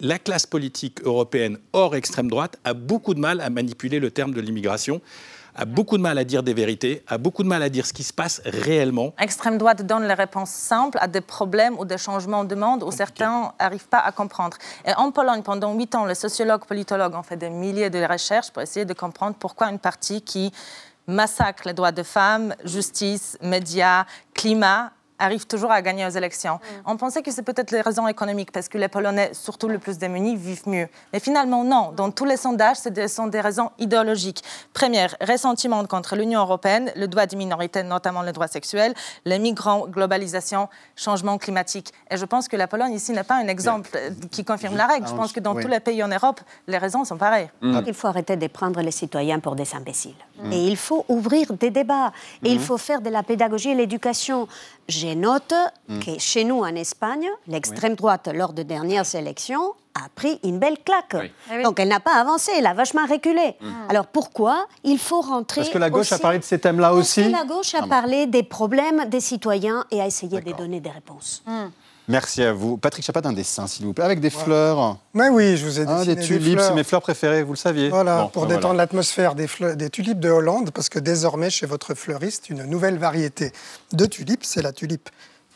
[0.00, 4.32] la classe politique européenne hors extrême droite a beaucoup de mal à manipuler le terme
[4.32, 5.00] de l'immigration
[5.54, 7.92] a beaucoup de mal à dire des vérités, a beaucoup de mal à dire ce
[7.92, 9.14] qui se passe réellement.
[9.18, 12.90] Extrême droite donne les réponses simples à des problèmes ou des changements de monde où
[12.90, 14.56] certains n'arrivent pas à comprendre.
[14.86, 18.50] Et en Pologne, pendant huit ans, les sociologues, politologues ont fait des milliers de recherches
[18.50, 20.52] pour essayer de comprendre pourquoi une partie qui
[21.06, 24.92] massacre les droits de femmes, justice, médias, climat,
[25.22, 26.54] arrive toujours à gagner aux élections.
[26.54, 26.90] Mm.
[26.90, 29.98] On pensait que c'est peut-être les raisons économiques, parce que les Polonais, surtout les plus
[29.98, 30.88] démunis, vivent mieux.
[31.12, 31.92] Mais finalement, non.
[31.92, 34.42] Dans tous les sondages, ce sont des raisons idéologiques.
[34.72, 39.86] Première, ressentiment contre l'Union européenne, le droit des minorités, notamment le droit sexuel, les migrants,
[39.86, 41.92] globalisation, changement climatique.
[42.10, 43.90] Et je pense que la Pologne ici n'est pas un exemple
[44.30, 45.06] qui confirme la règle.
[45.08, 47.50] Je pense que dans tous les pays en Europe, les raisons sont pareilles.
[47.60, 47.80] Mm.
[47.86, 50.14] Il faut arrêter de prendre les citoyens pour des imbéciles.
[50.42, 50.52] Mm.
[50.52, 52.12] Et il faut ouvrir des débats.
[52.44, 54.48] Et il faut faire de la pédagogie et l'éducation.
[55.12, 55.54] Je note
[55.88, 55.98] mm.
[55.98, 60.78] que chez nous, en Espagne, l'extrême droite, lors des dernières élections, a pris une belle
[60.82, 61.30] claque.
[61.52, 63.56] Eh Donc elle n'a pas avancé, elle a vachement reculé.
[63.60, 63.66] Mm.
[63.90, 67.20] Alors pourquoi il faut rentrer Parce que la gauche a parlé de ces thèmes-là aussi.
[67.20, 70.52] Parce que la gauche a ah parlé des problèmes des citoyens et a essayé de
[70.52, 71.42] donner des réponses.
[71.46, 71.66] Mm.
[72.08, 72.76] Merci à vous.
[72.76, 74.96] Patrick Chapat, un dessin, s'il vous plaît, avec des fleurs.
[75.14, 77.58] Mais oui, je vous ai dessiné ah, des tulipes, c'est mes fleurs préférées, vous le
[77.58, 77.90] saviez.
[77.90, 81.94] Voilà, pour ben détendre l'atmosphère des, des, tulipes de Hollande, parce que désormais, chez votre
[81.94, 83.52] fleuriste, une nouvelle variété
[83.92, 85.08] de tulipes, c'est la tulipe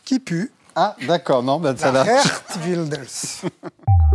[0.05, 0.51] qui pue.
[0.75, 2.05] Ah, d'accord, non, ben, ça va.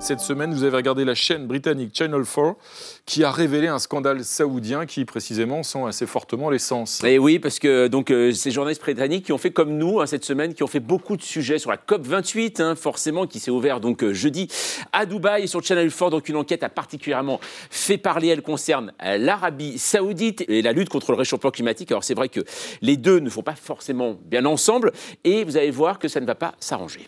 [0.00, 2.54] cette semaine, vous avez regardé la chaîne britannique Channel 4
[3.04, 7.02] qui a révélé un scandale saoudien qui précisément sent assez fortement l'essence.
[7.04, 10.06] Et oui, parce que donc euh, ces journalistes britanniques qui ont fait comme nous hein,
[10.06, 13.40] cette semaine, qui ont fait beaucoup de sujets sur la COP 28, hein, forcément, qui
[13.40, 14.48] s'est ouvert donc euh, jeudi
[14.92, 16.10] à Dubaï sur Channel 4.
[16.10, 18.28] Donc une enquête a particulièrement fait parler.
[18.28, 21.90] Elle concerne euh, l'Arabie Saoudite et la lutte contre le réchauffement climatique.
[21.90, 22.40] Alors c'est vrai que
[22.82, 24.92] les deux ne font pas forcément bien ensemble,
[25.24, 27.00] et vous allez voir que ça ne va pas s'arranger.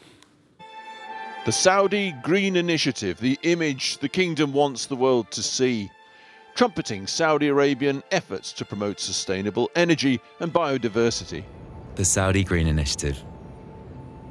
[1.50, 5.90] The Saudi Green Initiative, the image the kingdom wants the world to see,
[6.54, 11.42] trumpeting Saudi Arabian efforts to promote sustainable energy and biodiversity.
[11.96, 13.20] The Saudi Green Initiative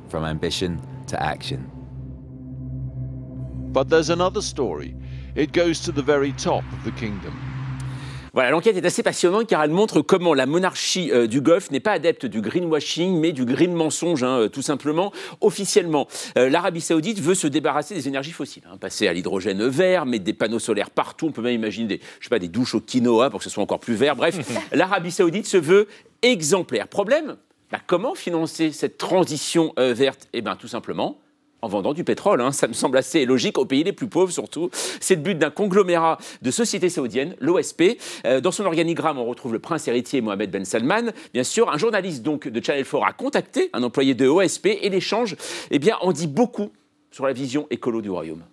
[0.08, 1.70] From ambition to action.
[3.74, 4.96] But there's another story.
[5.36, 7.49] It goes to the very top of the kingdom.
[8.34, 11.80] Voilà, l'enquête est assez passionnante car elle montre comment la monarchie euh, du Golfe n'est
[11.80, 15.12] pas adepte du greenwashing, mais du green mensonge, hein, tout simplement.
[15.42, 20.06] Officiellement, euh, l'Arabie Saoudite veut se débarrasser des énergies fossiles, hein, passer à l'hydrogène vert,
[20.06, 21.28] mettre des panneaux solaires partout.
[21.28, 23.50] On peut même imaginer des, je sais pas, des douches au quinoa pour que ce
[23.50, 24.16] soit encore plus vert.
[24.16, 24.38] Bref,
[24.72, 25.88] l'Arabie Saoudite se veut
[26.22, 26.88] exemplaire.
[26.88, 27.38] Problème?
[27.72, 30.28] Bah, Comment financer cette transition euh, verte?
[30.34, 31.20] Eh bien, tout simplement
[31.62, 32.42] en vendant du pétrole.
[32.42, 32.52] Hein.
[32.52, 34.70] Ça me semble assez logique aux pays les plus pauvres surtout.
[35.00, 37.98] C'est le but d'un conglomérat de sociétés saoudiennes, l'OSP.
[38.26, 41.12] Euh, dans son organigramme, on retrouve le prince héritier Mohamed Ben Salman.
[41.34, 44.90] Bien sûr, un journaliste donc de Channel 4 a contacté un employé de OSP et
[44.90, 45.36] l'échange,
[45.72, 46.72] eh bien, en dit beaucoup
[47.12, 48.44] sur la vision écolo du royaume.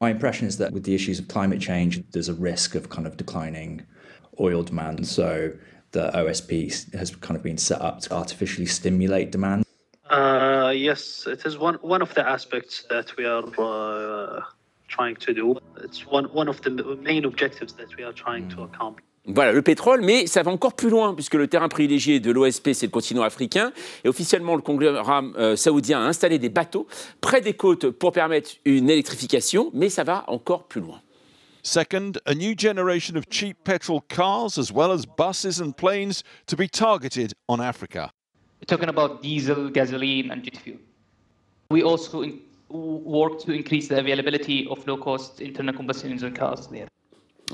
[0.00, 3.06] My impression is that with the issues of climate change, there's a risk of kind
[3.06, 3.82] of declining
[4.38, 5.06] oil demand.
[5.06, 5.52] So
[5.92, 9.65] the OSP has kind of been set up to artificially stimulate demand.
[10.10, 14.40] Uh, yes, it is one one of the aspects that we are uh,
[14.88, 15.56] trying to do.
[15.82, 16.70] It's one one of the
[17.02, 19.04] main objectives that we are trying to accomplish.
[19.28, 22.70] Voilà, le pétrole, mais ça va encore plus loin, puisque le terrain privilégié de l'OSP,
[22.72, 23.72] c'est le continent africain.
[24.04, 26.86] Et officiellement, le conglomérat euh, saoudien a installé des bateaux
[27.20, 31.00] près des côtes pour permettre une électrification, mais ça va encore plus loin.
[31.64, 36.54] Second, a new generation of cheap petrol cars, as well as buses and planes, to
[36.54, 38.12] be targeted on Africa.
[38.60, 40.78] We're talking about diesel, gasoline, and jet fuel.
[41.70, 42.24] We also
[42.68, 46.88] work to increase the availability of low-cost internal combustion engine cars there.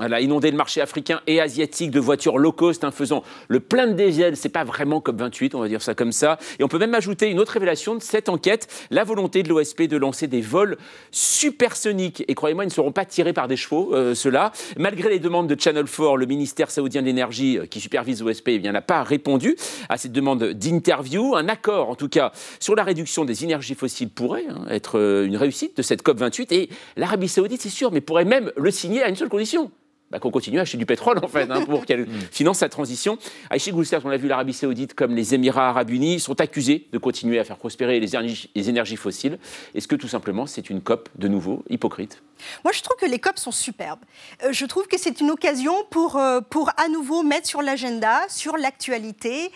[0.00, 3.60] Elle a inondé le marché africain et asiatique de voitures low cost, hein, faisant le
[3.60, 4.38] plein de diesel.
[4.38, 6.38] C'est pas vraiment comme 28, on va dire ça comme ça.
[6.58, 9.82] Et on peut même ajouter une autre révélation de cette enquête la volonté de l'OSP
[9.82, 10.78] de lancer des vols
[11.10, 12.24] supersoniques.
[12.26, 14.52] Et croyez-moi, ils ne seront pas tirés par des chevaux, euh, ceux-là.
[14.78, 18.48] Malgré les demandes de Channel 4, le ministère saoudien de l'énergie, euh, qui supervise l'OSP,
[18.48, 19.56] eh n'a pas répondu
[19.90, 21.36] à cette demande d'interview.
[21.36, 25.26] Un accord, en tout cas, sur la réduction des énergies fossiles pourrait hein, être euh,
[25.26, 26.52] une réussite de cette COP 28.
[26.52, 29.70] Et l'Arabie saoudite, c'est sûr, mais pourrait même le signer à une seule condition
[30.12, 33.16] bah, qu'on continue à acheter du pétrole, en fait, hein, pour qu'elle finance sa transition.
[33.48, 36.98] Aïchi Goulster, on l'a vu, l'Arabie Saoudite comme les Émirats Arabes Unis sont accusés de
[36.98, 39.38] continuer à faire prospérer les énergies, les énergies fossiles.
[39.74, 42.22] Est-ce que tout simplement c'est une COP de nouveau hypocrite?
[42.64, 44.00] Moi, je trouve que les COP sont superbes.
[44.44, 48.20] Euh, je trouve que c'est une occasion pour, euh, pour à nouveau mettre sur l'agenda,
[48.28, 49.50] sur l'actualité,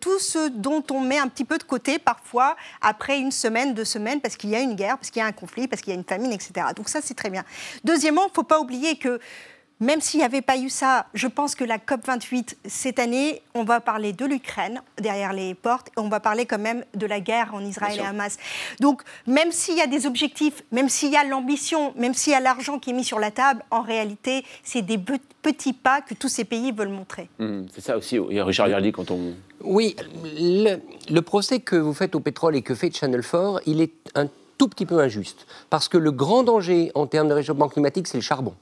[0.00, 3.84] tout ce dont on met un petit peu de côté parfois après une semaine, deux
[3.84, 5.92] semaines, parce qu'il y a une guerre, parce qu'il y a un conflit, parce qu'il
[5.92, 6.68] y a une famine, etc.
[6.76, 7.44] Donc ça, c'est très bien.
[7.84, 9.18] Deuxièmement, il ne faut pas oublier que
[9.80, 13.64] même s'il n'y avait pas eu ça, je pense que la COP28, cette année, on
[13.64, 17.20] va parler de l'Ukraine derrière les portes et on va parler quand même de la
[17.20, 18.36] guerre en Israël et Hamas.
[18.80, 22.36] Donc, même s'il y a des objectifs, même s'il y a l'ambition, même s'il y
[22.36, 24.98] a l'argent qui est mis sur la table, en réalité, c'est des
[25.42, 27.30] petits pas que tous ces pays veulent montrer.
[27.38, 29.34] Mmh, c'est ça aussi, il y a Richard Gardy quand on...
[29.62, 30.76] Oui, le,
[31.10, 34.28] le procès que vous faites au pétrole et que fait Channel 4, il est un
[34.58, 35.46] tout petit peu injuste.
[35.70, 38.54] Parce que le grand danger en termes de réchauffement climatique, c'est le charbon.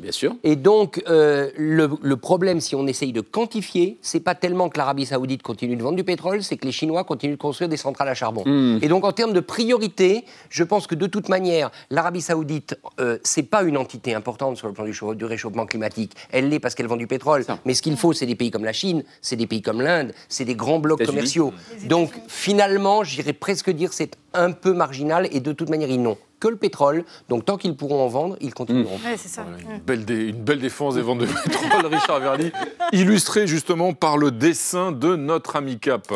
[0.00, 0.34] Bien sûr.
[0.42, 5.06] Et donc, euh, le, problème, si on essaye de quantifier, c'est pas tellement que l'Arabie
[5.06, 8.08] Saoudite continue de vendre du pétrole, c'est que les Chinois continuent de construire des centrales
[8.08, 8.42] à charbon.
[8.44, 8.78] Hmm.
[8.82, 13.18] Et donc, en termes de priorité, je pense que de toute manière, l'Arabie Saoudite, euh,
[13.22, 16.12] c'est pas une entité importante sur le plan du, du réchauffement climatique.
[16.30, 17.44] Elle l'est parce qu'elle vend du pétrole.
[17.64, 20.12] Mais ce qu'il faut, c'est des pays comme la Chine, c'est des pays comme l'Inde,
[20.28, 21.52] c'est des grands blocs commerciaux.
[21.84, 26.18] Donc, finalement, j'irais presque dire c'est un peu marginal et de toute manière, ils n'ont
[26.40, 27.04] que le pétrole.
[27.28, 28.98] Donc tant qu'ils pourront en vendre, ils continueront.
[28.98, 29.16] Mmh.
[29.16, 29.44] c'est ça.
[29.58, 32.52] une, belle une, belle défense des ventes de pétrole, Richard Verdi,
[32.92, 36.12] illustré justement par le dessin de notre ami Cap.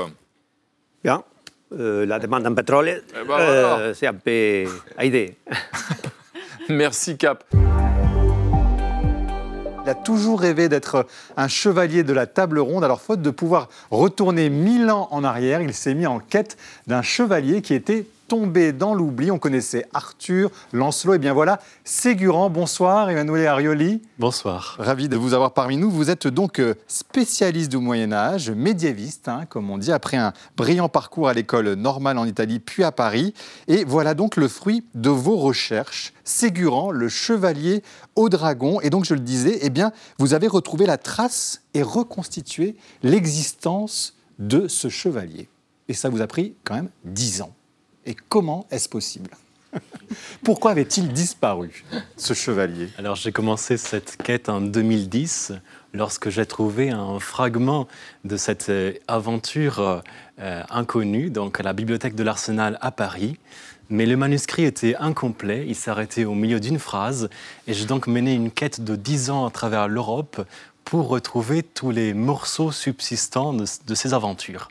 [1.02, 1.24] Bien.
[1.78, 4.64] Euh, la demande en pétrole, eh ben euh, c'est un peu
[4.98, 5.36] aidé.
[6.68, 7.44] Merci Cap.
[9.84, 11.06] Il a toujours rêvé d'être
[11.36, 12.84] un chevalier de la table ronde.
[12.84, 16.56] Alors, faute de pouvoir retourner mille ans en arrière, il s'est mis en quête
[16.86, 19.32] d'un chevalier qui était tombé dans l'oubli.
[19.32, 22.48] On connaissait Arthur, Lancelot, et bien voilà, Ségurant.
[22.48, 24.02] Bonsoir, Emmanuel Arioli.
[24.20, 24.76] Bonsoir.
[24.78, 25.90] Ravi de vous avoir parmi nous.
[25.90, 30.88] Vous êtes donc euh, spécialiste du Moyen-Âge, médiéviste, hein, comme on dit, après un brillant
[30.88, 33.34] parcours à l'école normale en Italie, puis à Paris.
[33.66, 36.12] Et voilà donc le fruit de vos recherches.
[36.22, 37.82] Ségurant, le chevalier
[38.14, 38.80] au dragon.
[38.80, 39.90] Et donc, je le disais, eh bien,
[40.20, 45.48] vous avez retrouvé la trace et reconstitué l'existence de ce chevalier.
[45.88, 47.52] Et ça vous a pris quand même dix ans.
[48.10, 49.30] Et comment est-ce possible
[50.42, 51.84] Pourquoi avait-il disparu,
[52.16, 55.52] ce chevalier Alors j'ai commencé cette quête en 2010,
[55.94, 57.86] lorsque j'ai trouvé un fragment
[58.24, 60.02] de cette euh, aventure
[60.40, 63.38] euh, inconnue, donc à la bibliothèque de l'Arsenal à Paris.
[63.90, 67.30] Mais le manuscrit était incomplet, il s'arrêtait au milieu d'une phrase,
[67.68, 70.44] et j'ai donc mené une quête de dix ans à travers l'Europe
[70.84, 74.68] pour retrouver tous les morceaux subsistants de, de ces aventures.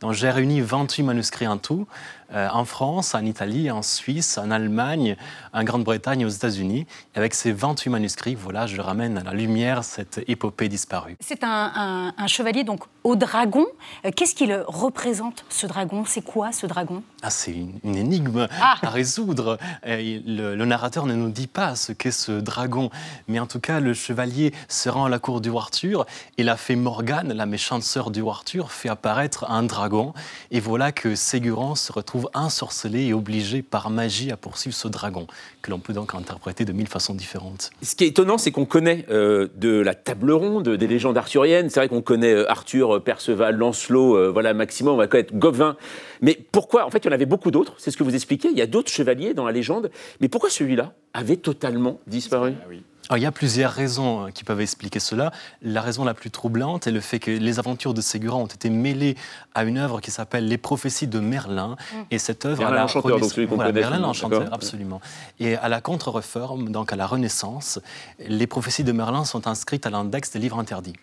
[0.00, 1.88] Donc j'ai réuni 28 manuscrits en tout,
[2.34, 5.16] euh, en France, en Italie, en Suisse, en Allemagne,
[5.54, 6.86] en Grande-Bretagne, aux États-Unis.
[7.14, 11.16] Avec ces 28 manuscrits, voilà, je ramène à la lumière cette épopée disparue.
[11.20, 13.64] C'est un, chevalier donc au dragon.
[14.04, 16.04] Euh, qu'est-ce qu'il représente ce dragon?
[16.06, 17.02] C'est quoi ce dragon?
[17.22, 18.76] Ah, C'est une, énigme ah.
[18.82, 19.56] à résoudre.
[19.84, 22.90] Le, le, narrateur ne nous dit pas ce qu'est ce dragon,
[23.26, 26.04] mais en tout cas, le chevalier se rend à la cour du Arthur
[26.36, 30.12] et la fée Morgane, la méchante sœur du Arthur, fait apparaître un dragon.
[30.50, 35.26] Et voilà que Ségurant se retrouve ensorcelé et obligé par magie à poursuivre ce dragon,
[35.62, 37.70] que l'on peut donc interpréter de mille façons différentes.
[37.82, 41.70] Ce qui est étonnant, c'est qu'on connaît euh, de la table ronde, des légendes arthuriennes.
[41.70, 45.76] C'est vrai qu'on connaît euh, Arthur, euh, Perceval, Lancelot, voilà, Maximum, on va connaître Gauvin.
[46.20, 48.48] Mais pourquoi En fait, il y en avait beaucoup d'autres, c'est ce que vous expliquez.
[48.50, 49.90] Il y a d'autres chevaliers dans la légende.
[50.20, 52.54] Mais pourquoi celui-là avait totalement disparu?
[52.60, 52.82] Ah oui
[53.16, 55.32] il y a plusieurs raisons euh, qui peuvent expliquer cela.
[55.62, 58.70] La raison la plus troublante est le fait que les aventures de Ségura ont été
[58.70, 59.16] mêlées
[59.54, 61.76] à une œuvre qui s'appelle Les prophéties de Merlin.
[61.92, 61.96] Mm.
[62.10, 62.60] Et cette œuvre.
[62.60, 65.00] Merlin l'enchanteur, donc celui qu'on voilà, Merlin l'enchanteur, absolument.
[65.40, 67.80] Et à la contre-réforme, donc à la Renaissance,
[68.18, 70.94] les prophéties de Merlin sont inscrites à l'index des livres interdits.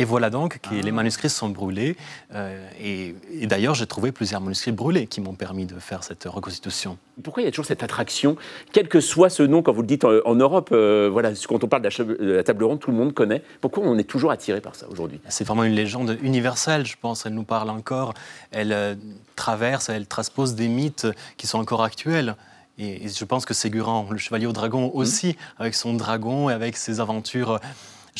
[0.00, 0.92] Et voilà donc que les ah.
[0.92, 1.94] manuscrits sont brûlés.
[2.34, 3.14] Euh, et,
[3.46, 6.96] d'ailleurs, j'ai trouvé plusieurs manuscrits brûlés qui m'ont permis de faire cette reconstitution.
[7.22, 8.36] Pourquoi il y a toujours cette attraction,
[8.72, 11.68] quel que soit ce nom, quand vous le dites en, Europe, euh, voilà, quand on
[11.68, 13.42] parle de la, table ronde, tout le monde connaît.
[13.60, 15.20] Pourquoi on est toujours attiré par ça aujourd'hui?
[15.28, 17.26] C'est vraiment une légende universelle, je pense.
[17.26, 18.14] Elle nous parle encore.
[18.52, 18.94] Elle euh,
[19.36, 22.36] traverse, elle transpose des mythes qui sont encore actuels.
[22.78, 24.98] Et, je pense que Ségurant, le chevalier au dragon mmh.
[24.98, 27.60] aussi, avec son dragon et avec ses aventures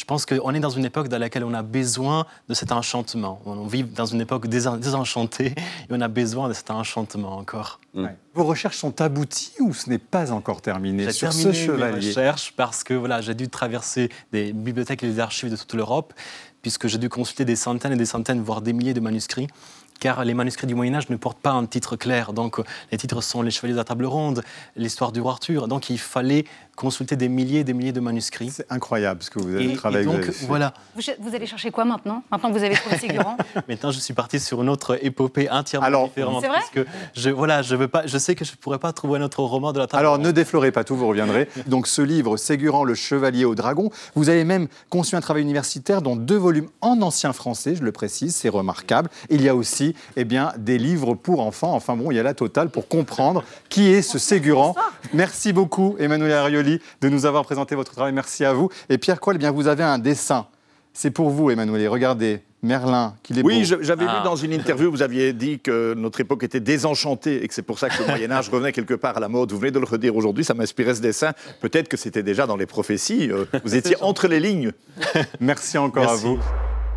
[0.01, 3.43] je pense qu'on est dans une époque dans laquelle on a besoin de cet enchantement.
[3.45, 7.81] On vit dans une époque désenchantée et on a besoin de cet enchantement encore.
[7.93, 8.07] Mm.
[8.33, 12.55] Vos recherches sont abouties ou ce n'est pas encore terminé sur ce chevalier J'ai recherches
[12.57, 16.15] parce que voilà, j'ai dû traverser des bibliothèques et des archives de toute l'Europe
[16.63, 19.49] puisque j'ai dû consulter des centaines et des centaines, voire des milliers de manuscrits
[20.01, 22.33] car les manuscrits du Moyen Âge ne portent pas un titre clair.
[22.33, 22.61] Donc
[22.91, 24.43] les titres sont Les Chevaliers de la Table Ronde,
[24.77, 25.69] l'histoire du roi Arthur.
[25.69, 28.51] Donc il fallait consulter des milliers et des milliers de manuscrits.
[28.51, 30.07] C'est incroyable ce que vous avez travaillé.
[30.07, 30.73] donc voilà.
[30.97, 33.37] Vous, allez chercher quoi maintenant Maintenant que vous avez trouvé Ségurant
[33.69, 36.41] Maintenant je suis parti sur une autre épopée entièrement Alors, différente.
[36.41, 36.61] C'est vrai?
[36.73, 39.23] que je, voilà, je, veux pas, je sais que je ne pourrais pas trouver un
[39.23, 41.49] autre roman de la table Alors ne déflorez pas tout, vous reviendrez.
[41.67, 46.01] donc ce livre, Ségurant, le chevalier au dragon, vous avez même conçu un travail universitaire
[46.01, 49.11] dont deux volumes en ancien français, je le précise, c'est remarquable.
[49.29, 51.75] Il y a aussi eh bien, des livres pour enfants.
[51.75, 54.75] Enfin bon, il y a la totale pour comprendre qui est ce Ségurant.
[55.13, 58.13] Merci beaucoup, Emmanuel Arioli, de nous avoir présenté votre travail.
[58.13, 58.71] Merci à vous.
[58.89, 60.47] Et Pierre Coll, eh bien, vous avez un dessin.
[60.93, 61.89] C'est pour vous, Emmanuel.
[61.89, 64.23] Regardez, Merlin, qu'il est oui, j'avais lu ah.
[64.23, 67.79] dans une interview, vous aviez dit que notre époque était désenchantée et que c'est pour
[67.79, 69.51] ça que le Moyen Âge revenait quelque part à la mode.
[69.51, 71.33] Vous venez de le redire aujourd'hui, ça m'inspirait ce dessin.
[71.61, 73.31] Peut-être que c'était déjà dans les prophéties.
[73.31, 74.73] Euh, vous étiez entre les lignes.
[75.41, 76.39] Merci encore à vous.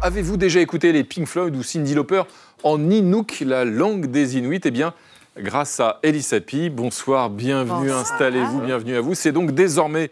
[0.04, 2.24] Avez-vous déjà écouté les Pink Floyd ou Cindy Lauper
[2.64, 4.60] en Inuk, la langue des Inuits?
[4.66, 4.94] Eh bien,
[5.38, 6.70] grâce à Elisapi.
[6.70, 9.16] Bonsoir, bienvenue, installez-vous, bienvenue à vous.
[9.16, 10.12] C'est donc désormais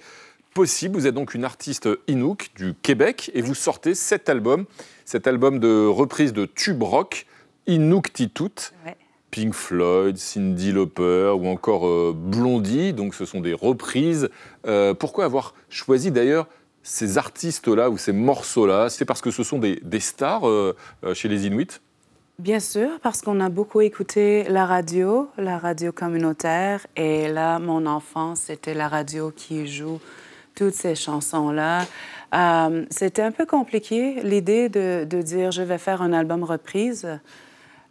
[0.53, 0.95] possible.
[0.95, 4.63] Vous êtes donc une artiste Inuk du Québec et vous sortez cet album,
[5.03, 7.25] cet album de reprise de tube rock,
[7.67, 8.71] Inuktitut.
[9.29, 14.29] Pink Floyd, Cindy Lauper ou encore euh, Blondie, donc ce sont des reprises.
[14.67, 16.47] Euh, pourquoi avoir choisi d'ailleurs
[16.83, 20.75] ces artistes-là ou ces morceaux-là C'est parce que ce sont des, stars euh,
[21.13, 21.79] chez les Inuits?
[22.39, 27.85] Bien sûr, parce qu'on a beaucoup écouté la radio, la radio communautaire, et là, mon
[27.85, 29.99] enfant, c'était la radio qui joue
[30.55, 31.85] toutes ces chansons-là.
[32.33, 37.07] Euh, c'était un peu compliqué, l'idée de, de, dire je vais faire un album reprise.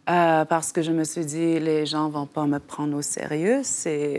[0.09, 3.61] Euh, parce que je me suis dit, les gens vont pas me prendre au sérieux.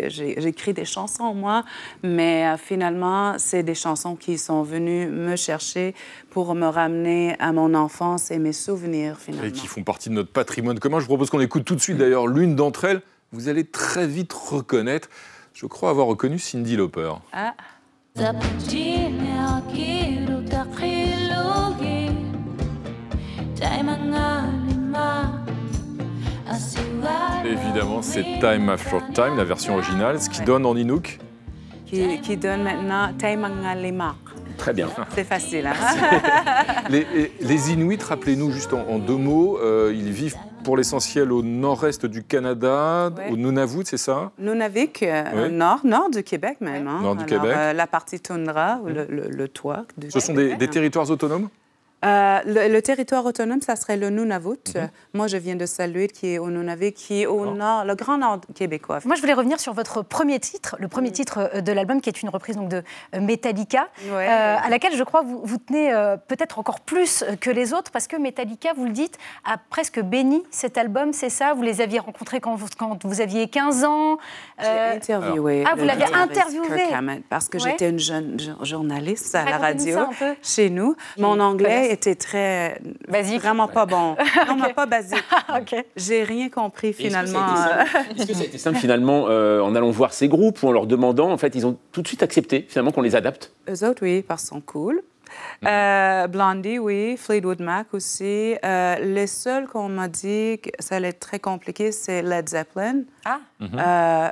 [0.06, 1.64] J'écris des chansons, moi,
[2.04, 5.94] mais euh, finalement, c'est des chansons qui sont venues me chercher
[6.30, 9.48] pour me ramener à mon enfance et mes souvenirs, finalement.
[9.48, 11.00] Et qui font partie de notre patrimoine commun.
[11.00, 14.06] Je vous propose qu'on écoute tout de suite, d'ailleurs, l'une d'entre elles, vous allez très
[14.06, 15.08] vite reconnaître,
[15.52, 17.12] je crois avoir reconnu Cindy Lauper.
[17.32, 17.54] Ah.
[27.44, 31.18] Évidemment, c'est Time After Time, la version originale, ce qui donne en Inuk
[32.22, 33.10] qui, donne maintenant
[33.74, 34.14] Lima.
[34.56, 34.88] Très bien.
[35.14, 35.66] C'est facile.
[35.66, 35.72] Hein?
[36.88, 42.22] les, Inuits, rappelez-nous juste en, deux mots, euh, ils vivent pour l'essentiel au nord-est du
[42.22, 44.30] Canada, au Nunavut, c'est ça?
[44.38, 46.86] Nunavik, euh, nord, nord du Québec même.
[46.86, 47.00] Hein.
[47.02, 47.50] Nord du Québec.
[47.52, 49.84] Euh, la partie toundra, le, le, toit.
[50.08, 51.48] Ce sont des, des territoires autonomes?
[52.04, 54.74] Euh, le, territoire autonome, ça serait le Nunavut.
[54.74, 54.90] Mhm.
[55.14, 58.18] Moi, je viens de Saluet, qui est au Nunavut, qui est au nord, le grand
[58.18, 58.98] nord québécois.
[59.04, 62.08] Moi, je voulais revenir sur votre premier titre, le premier titre euh, de l'album, qui
[62.08, 62.82] est une reprise donc, de
[63.14, 65.92] euh, Metallica, à laquelle je crois vous, vous tenez
[66.28, 70.42] peut-être encore plus que les autres, parce que Metallica, vous le dites, a presque béni
[70.50, 71.54] cet album, c'est ça?
[71.54, 74.18] Vous les aviez rencontrés quand vous, quand vous aviez 15 ans
[74.60, 75.64] J'ai interviewé.
[75.66, 76.68] Ah, vous l'avez interviewé
[77.28, 79.98] Parce que j'étais une jeune journaliste à la radio
[80.42, 80.96] chez nous.
[81.18, 82.80] Mon anglais était très.
[83.08, 83.40] Basique.
[83.40, 84.16] Vraiment pas bon.
[84.56, 85.24] Non, pas basique.
[85.96, 87.46] J'ai rien compris finalement.
[88.16, 90.72] Est-ce que ça a été simple, finalement euh, en allant voir ces groupes ou en
[90.72, 93.52] leur demandant En fait, ils ont tout de suite accepté finalement qu'on les adapte?
[93.68, 95.02] Eux autres, oui, parce qu'ils sont cool.
[95.64, 97.16] Euh, Blondie, oui.
[97.16, 98.56] Fleetwood Mac aussi.
[98.64, 103.02] Euh, les seuls qu'on m'a dit que ça allait être très compliqué, c'est Led Zeppelin.
[103.24, 103.38] Ah.
[103.60, 104.28] Euh,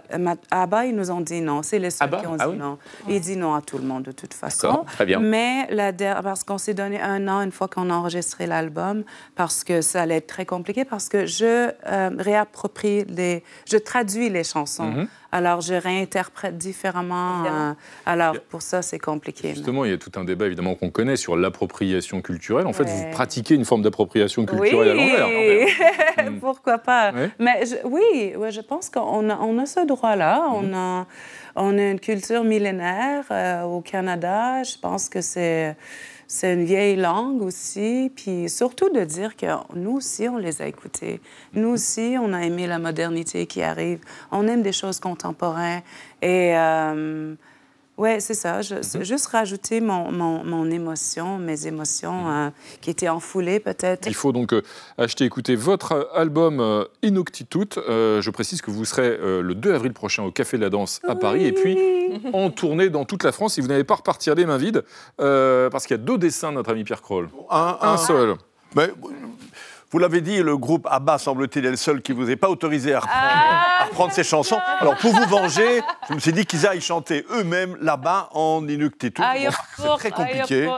[0.50, 1.62] Abba, ils nous ont dit non.
[1.62, 2.78] C'est les seuls qui ont ah dit non.
[3.08, 4.84] Il dit non à tout le monde de toute façon.
[4.86, 5.20] Très bien.
[5.20, 5.92] Mais la
[6.22, 9.04] parce qu'on s'est donné un an une fois qu'on a enregistré l'album,
[9.36, 11.70] parce que ça allait être très compliqué, parce que je
[12.20, 14.90] réapproprie les, je traduis les chansons.
[14.90, 15.08] Mhm.
[15.32, 17.44] Alors, je réinterprète différemment.
[17.44, 17.72] Euh,
[18.04, 19.54] alors, pour ça, c'est compliqué.
[19.54, 22.66] Justement, il y a tout un débat, évidemment, qu'on connaît sur l'appropriation culturelle.
[22.66, 25.12] En fait, vous pratiquez une forme d'appropriation culturelle oui.
[25.12, 26.32] à l'envers.
[26.40, 27.12] Pourquoi pas?
[27.38, 30.46] Mais oui, je pense qu'on a, on a ce droit-là.
[30.52, 30.74] On, mhm.
[30.74, 31.06] a,
[31.56, 34.62] on a une culture millénaire euh, au Canada.
[34.62, 35.76] Je pense que c'est
[36.32, 40.68] c'est une vieille langue aussi, puis surtout de dire que nous aussi, on les a
[40.68, 41.20] écoutés.
[41.54, 43.98] Nous aussi, on a aimé la modernité qui arrive.
[44.30, 45.82] On aime des choses contemporaines.
[46.22, 47.34] Et euh,
[48.00, 48.62] oui, c'est ça.
[48.62, 49.04] Je, mhm.
[49.04, 52.30] Juste rajouter mon, mon, émotion, mes émotions mhm.
[52.30, 54.06] euh, qui étaient enfoulées peut-être.
[54.06, 54.62] Il faut donc euh,
[54.96, 60.30] acheter, écouter votre album euh, je précise que vous serez le 2 avril prochain au
[60.30, 61.76] Café de la Danse à Paris et puis
[62.32, 64.82] en tournée dans toute la France si vous n'allez pas repartir les mains vides
[65.18, 67.28] parce qu'il y a deux dessins de notre ami Pierre Kroll.
[67.50, 68.36] Un, seul.
[69.92, 72.94] Vous l'avez dit, le groupe ABBA, semble-t-il, est le seul qui vous ait pas autorisé
[72.94, 74.58] à reprendre, ses chansons.
[74.78, 79.20] Alors, pour vous venger, je me suis dit qu'ils aillent chanter eux-mêmes là-bas en Inuktitut.
[79.76, 80.70] c'est très compliqué.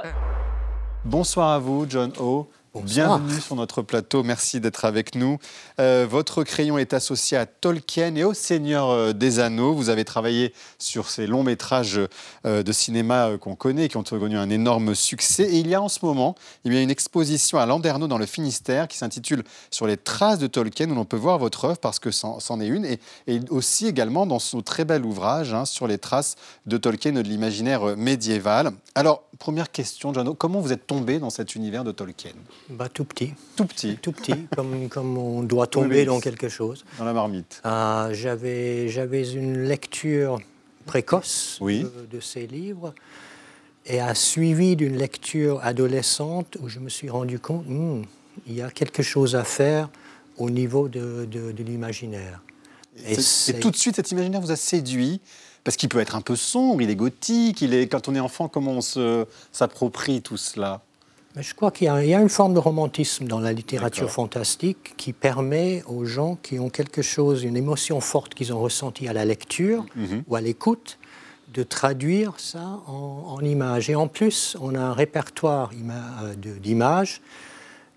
[1.04, 2.48] Bonsoir à vous, John O.
[2.80, 5.36] Bienvenue sur notre plateau, merci d'être avec nous.
[5.78, 9.74] Euh, votre crayon est associé à Tolkien et au Seigneur euh, des Anneaux.
[9.74, 12.00] Vous avez travaillé sur ces longs métrages
[12.46, 15.42] euh, de cinéma qu'on connaît, qui ont connu un énorme succès.
[15.42, 18.16] Et il y a en ce moment il y a une exposition à Landerneau dans
[18.16, 21.78] le Finistère qui s'intitule Sur les traces de Tolkien, où l'on peut voir votre œuvre
[21.78, 22.98] parce que c'en est une, et,
[23.50, 27.28] aussi également dans son très bel ouvrage hein, sur les traces de Tolkien et de
[27.28, 28.70] l'imaginaire médiéval.
[28.94, 32.32] Alors, première question, John, comment vous êtes tombé dans cet univers de Tolkien?
[32.70, 33.34] Bah, Tout petit.
[33.56, 33.96] Tout petit.
[34.00, 36.84] Tout petit, comme, comme on doit tomber dans quelque chose.
[36.98, 37.60] Dans la marmite.
[37.64, 40.38] Ah, j'avais, j'avais une lecture
[40.86, 42.94] précoce de, ces livres
[43.86, 48.02] et a suivi d'une lecture adolescente où je me suis rendu compte hmm,
[48.46, 49.88] il y a quelque chose à faire
[50.38, 52.42] au niveau de, de, l'imaginaire.
[53.06, 55.20] Et, et, tout de suite, cet imaginaire vous a séduit?
[55.64, 58.20] Parce qu'il peut être un peu sombre, il est gothique, il est quand on est
[58.20, 60.82] enfant, comment on s'approprie tout cela?
[61.34, 65.12] Mais je crois qu'il y, a une forme de romantisme dans la littérature fantastique qui
[65.12, 69.24] permet aux gens qui ont quelque chose, une émotion forte qu'ils ont ressentie à la
[69.24, 70.24] lecture mhm.
[70.28, 70.98] ou à l'écoute,
[71.54, 73.90] de traduire ça en, images.
[73.90, 75.70] Et en plus, on a un répertoire
[76.22, 77.20] euh, d'images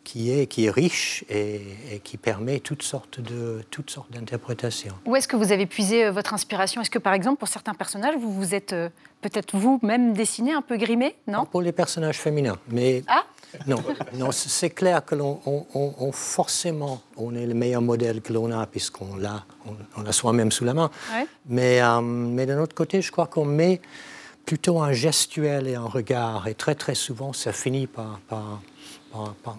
[0.06, 4.94] qui est, qui est riche et, qui permet toutes sortes, de, toutes sortes d'interprétations.
[5.06, 6.82] Où est-ce que vous avez puisé euh, votre inspiration?
[6.82, 8.90] Est-ce que, par exemple, pour certains personnages, vous vous êtes euh,
[9.22, 11.46] peut-être vous-même dessiné, un peu grimé, non?
[11.46, 13.04] Pour les personnages féminins, mais...
[13.08, 13.24] Ah?
[13.68, 13.82] non,
[14.16, 18.68] non c'est clair que l'on on, forcément, on est le meilleur modèle que l'on a
[18.68, 19.46] puisqu'on l'a,
[19.96, 20.92] on, l'a soi-même sous la main.
[21.46, 23.82] Mais, euh, mais d'un autre côté, je crois qu'on met
[24.46, 28.20] plutôt un gestuel et un regard, et très très souvent, ça finit par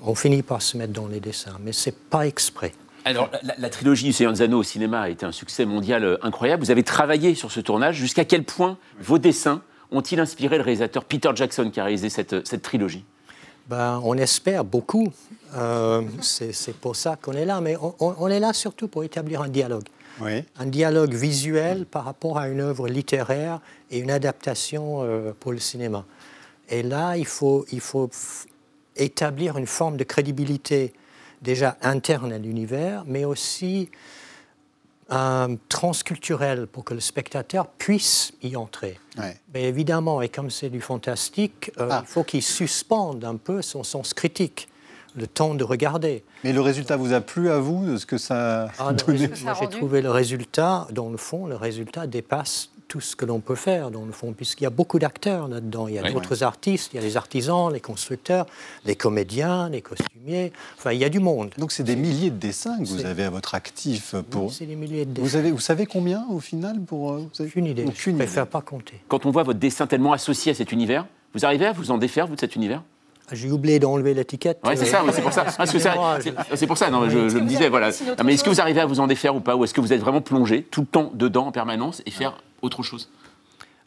[0.02, 2.72] on finit par se mettre dans les dessins, mais c'est pas exprès.
[3.06, 6.64] Alors, la, trilogie Seigneur des au cinéma a été un succès mondial euh, incroyable.
[6.64, 7.94] Vous avez travaillé sur ce tournage.
[7.94, 12.44] Jusqu'à quel point vos dessins ont-ils inspiré le réalisateur Peter Jackson qui a réalisé cette,
[12.44, 13.04] cette trilogie?
[13.68, 15.12] Ben, On espère beaucoup.
[15.54, 17.60] Euh, c'est pour ça qu'on est là.
[17.60, 19.86] Mais on, est là surtout pour établir un dialogue.
[20.20, 23.60] Un dialogue visuel par rapport à une œuvre littéraire
[23.92, 26.04] et une adaptation euh, pour le cinéma.
[26.68, 28.10] Et là, il faut, il faut
[28.96, 30.92] établir une forme de crédibilité
[31.42, 33.90] déjà interne à l'univers, mais aussi
[35.12, 38.98] euh, transculturelle pour que le spectateur puisse y entrer.
[39.54, 42.02] Mais évidemment, et comme c'est du fantastique, euh, ah.
[42.04, 44.68] il faut qu'il suspende un peu son sens critique
[45.14, 46.24] le temps de regarder.
[46.44, 49.54] Mais le résultat vous a plu à vous de ce que ça a donné Moi,
[49.60, 53.54] j'ai trouvé le résultat, dans le fond, le résultat dépasse tout ce que l'on peut
[53.54, 55.88] faire, dans le fond, puisqu'il y a beaucoup d'acteurs là-dedans.
[55.88, 58.46] Il y a d'autres artistes, il y a les artisans, les constructeurs,
[58.84, 60.52] les comédiens, les costumiers.
[60.78, 61.50] Enfin, il y a du monde.
[61.58, 64.52] Donc, c'est des milliers de dessins que vous avez à votre actif pour.
[64.52, 65.26] c'est des milliers de dessins.
[65.26, 67.52] Vous, avez, vous savez combien au final pour euh, vous avez...
[67.56, 67.86] Une idée.
[67.94, 69.00] je ne préfère pas compter.
[69.08, 71.98] Quand on voit votre dessin tellement associé à cet univers, vous arrivez à vous en
[71.98, 72.82] défaire, vous, de cet univers?
[73.28, 74.60] Ah, j'ai oublié d'enlever l'étiquette.
[74.64, 75.46] Oui, c'est ça, c'est pour ça.
[76.54, 77.90] c'est pour ça, non, je, me disais, voilà.
[78.24, 79.56] mais est-ce que vous arrivez à vous en défaire ou pas?
[79.56, 82.36] Ou est-ce que vous êtes vraiment plongé tout le temps dedans en permanence et faire
[82.62, 83.10] autre chose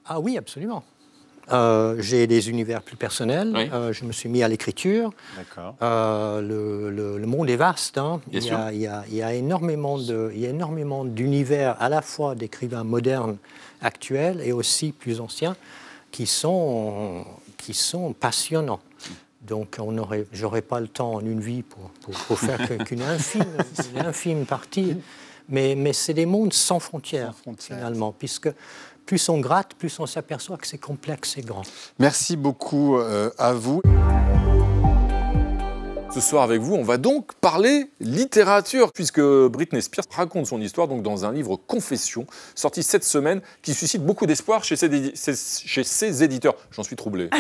[0.06, 0.84] Ah oui, absolument.
[1.52, 3.56] Euh, j'ai des univers plus personnels.
[3.56, 5.12] Euh, je me suis mis à l'écriture.
[5.82, 7.98] Euh, le, le, monde est vaste.
[7.98, 8.22] Hein.
[8.32, 11.06] il, y a, il, y a, il, y a, énormément de, il y a énormément
[11.06, 13.38] d'univers à la fois d'écrivains modernes
[13.82, 15.56] actuels et aussi plus anciens
[16.12, 17.26] qui sont,
[17.58, 18.82] qui sont passionnants.
[19.42, 19.78] Donc,
[20.32, 21.90] je n'aurai pas le temps en une vie pour,
[22.28, 23.46] pour, faire qu'une infime,
[23.96, 24.98] infime partie.
[25.50, 28.50] Mais, mais c'est des mondes sans frontières, finalement, puisque
[29.06, 31.64] plus on gratte, plus on s'aperçoit que c'est complexe et grand.
[31.98, 33.82] Merci beaucoup euh, à vous.
[36.12, 40.88] Ce soir avec vous, on va donc parler littérature, puisque Britney Spears raconte son histoire
[40.88, 46.56] donc dans un livre Confession, sorti cette semaine, qui suscite beaucoup d'espoir chez, ses, éditeurs.
[46.72, 47.30] J'en suis troublé.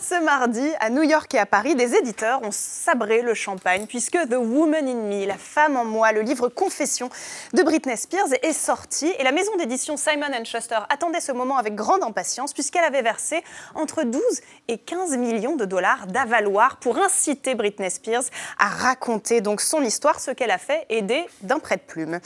[0.00, 4.18] Ce mardi, à New York et à Paris, des éditeurs ont sabré le champagne, puisque
[4.28, 7.10] The Woman in Me, la femme en moi, le livre Confession
[7.54, 9.12] de Britney Spears, est sorti.
[9.18, 13.42] Et la maison d'édition Simon Schuster attendait ce moment avec grande impatience, puisqu'elle avait versé
[13.74, 14.22] entre 12
[14.68, 17.08] et 15 millions de dollars d'avaloir pour un
[17.56, 18.24] Britney Spears
[18.58, 22.20] à raconter donc son histoire, ce qu'elle a fait, aidée d'un prête-plume.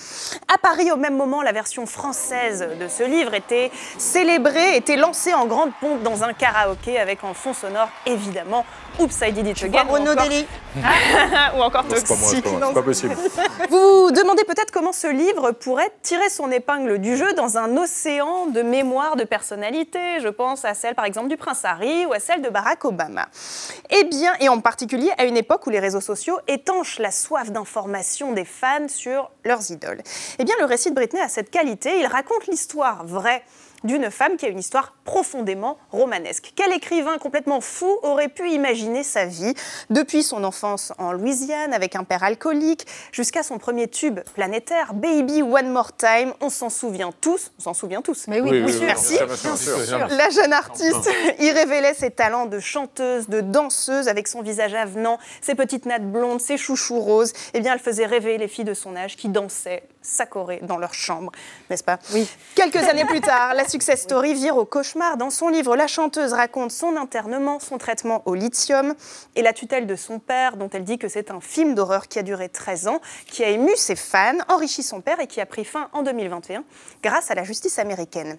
[0.53, 5.35] À Paris, au même moment, la version française de ce livre était célébrée, était lancée
[5.35, 8.65] en grande pompe dans un karaoké avec en fond sonore évidemment
[8.99, 9.85] Oops, I Did It Again.
[9.89, 10.15] Renaud
[11.57, 12.07] ou encore Toxic.
[12.07, 13.17] C'est pas, possible.
[13.71, 17.77] Vous vous demandez peut-être comment ce livre pourrait tirer son épingle du jeu dans un
[17.77, 20.21] océan de mémoire de personnalités.
[20.21, 23.29] Je pense à celle par exemple du prince Harry ou à celle de Barack Obama.
[23.91, 27.51] Eh bien, et en particulier à une époque où les réseaux sociaux étanchent la soif
[27.51, 30.03] d'information des fans sur leurs idoles.
[30.39, 32.01] Eh bien, le récit de Britney a cette qualité.
[32.01, 33.43] Il raconte l'histoire vraie
[33.85, 36.53] d'une femme qui a une histoire profondément romanesque.
[36.55, 39.55] Quel écrivain complètement fou aurait pu imaginer sa vie
[39.89, 45.43] depuis son enfance en Louisiane avec un père alcoolique jusqu'à son premier tube planétaire, Baby
[45.43, 46.33] One More Time.
[46.41, 47.53] On s'en souvient tous.
[47.59, 48.27] On s'en souvient tous.
[48.29, 49.19] Mais oui, Merci.
[50.11, 55.19] La jeune artiste y révélait ses talents de chanteuse, de danseuse avec son visage avenant,
[55.41, 57.33] ses petites nattes blondes, ses chouchous roses.
[57.55, 60.95] Eh bien, elle faisait rêver les filles de son âge qui dansaient s'accorer dans leur
[60.95, 61.33] chambre,
[61.69, 62.29] n'est-ce pas Oui.
[62.55, 65.17] Quelques années plus tard, la success story vire au cauchemar.
[65.17, 68.95] Dans son livre, la chanteuse raconte son internement, son traitement au lithium
[69.37, 72.19] et la tutelle de son père, dont elle dit que c'est un film d'horreur qui
[72.19, 75.47] a duré 13 ans, qui a ému ses fans, enrichi son père et qui a
[75.47, 76.65] pris fin en 2021
[77.03, 78.39] grâce à la justice américaine.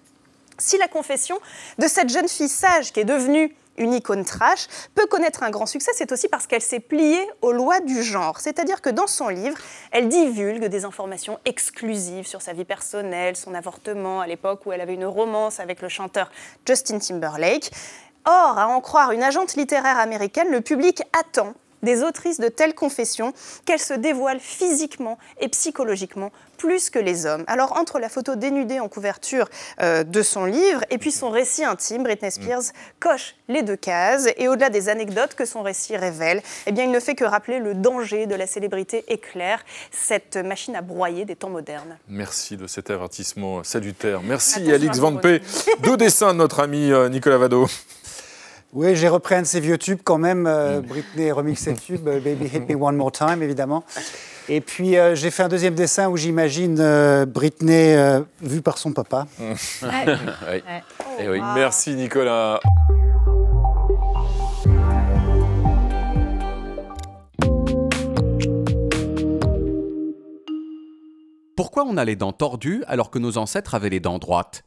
[0.58, 1.38] Si la confession
[1.78, 5.66] de cette jeune fille sage qui est devenue une icône trash, peut connaître un grand
[5.66, 8.40] succès, c'est aussi parce qu'elle s'est pliée aux lois du genre.
[8.40, 9.56] C'est-à-dire que dans son livre,
[9.90, 14.80] elle divulgue des informations exclusives sur sa vie personnelle, son avortement à l'époque où elle
[14.80, 16.30] avait une romance avec le chanteur
[16.66, 17.70] Justin Timberlake.
[18.24, 22.74] Or, à en croire une agente littéraire américaine, le public attend des autrices de telles
[22.74, 23.32] confessions
[23.64, 26.30] qu'elles se dévoilent physiquement et psychologiquement
[26.62, 27.42] plus que les hommes.
[27.48, 29.48] Alors entre la photo dénudée en couverture
[29.80, 32.30] euh, de son livre et puis son récit intime, Britney mm.
[32.30, 32.62] Spears
[33.00, 36.92] coche les deux cases et au-delà des anecdotes que son récit révèle, eh bien il
[36.92, 41.34] ne fait que rappeler le danger de la célébrité éclair, cette machine à broyer des
[41.34, 41.98] temps modernes.
[42.08, 44.22] Merci de cet avertissement salutaire.
[44.22, 45.42] Merci Alix Van P.
[45.80, 47.66] Deux dessins de notre ami euh, Nicolas Vado.
[48.74, 50.46] Oui, j'ai repris un de ses vieux tubes quand même.
[50.46, 50.86] Euh, mm.
[50.86, 53.84] Britney remix ses tubes, euh, Baby Hit Me One More Time, évidemment.
[54.48, 56.76] Et puis euh, j'ai fait un deuxième dessin où j'imagine
[57.26, 57.94] Britney
[58.40, 59.26] vue par son papa.
[59.40, 60.62] Oui.
[61.20, 61.40] Eh oui.
[61.54, 62.58] Merci Nicolas.
[71.56, 74.64] Pourquoi on a les dents tordues alors que nos ancêtres avaient les dents droites?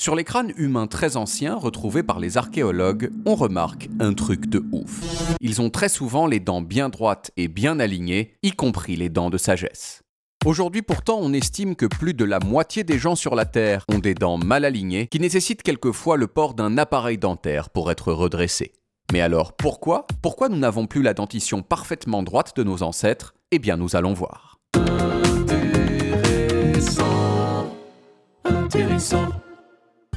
[0.00, 4.64] Sur les crânes humains très anciens retrouvés par les archéologues, on remarque un truc de
[4.72, 5.02] ouf.
[5.42, 9.28] Ils ont très souvent les dents bien droites et bien alignées, y compris les dents
[9.28, 10.00] de sagesse.
[10.46, 13.98] Aujourd'hui pourtant, on estime que plus de la moitié des gens sur la Terre ont
[13.98, 18.72] des dents mal alignées qui nécessitent quelquefois le port d'un appareil dentaire pour être redressés.
[19.12, 20.06] Mais alors pourquoi?
[20.22, 23.34] Pourquoi nous n'avons plus la dentition parfaitement droite de nos ancêtres?
[23.50, 24.60] Eh bien nous allons voir.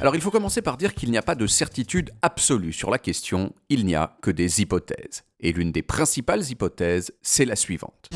[0.04, 2.98] Alors il faut commencer par dire qu'il n'y a pas de certitude absolue sur la
[2.98, 5.24] question, il n'y a que des hypothèses.
[5.40, 8.10] Et l'une des principales hypothèses, c'est la suivante.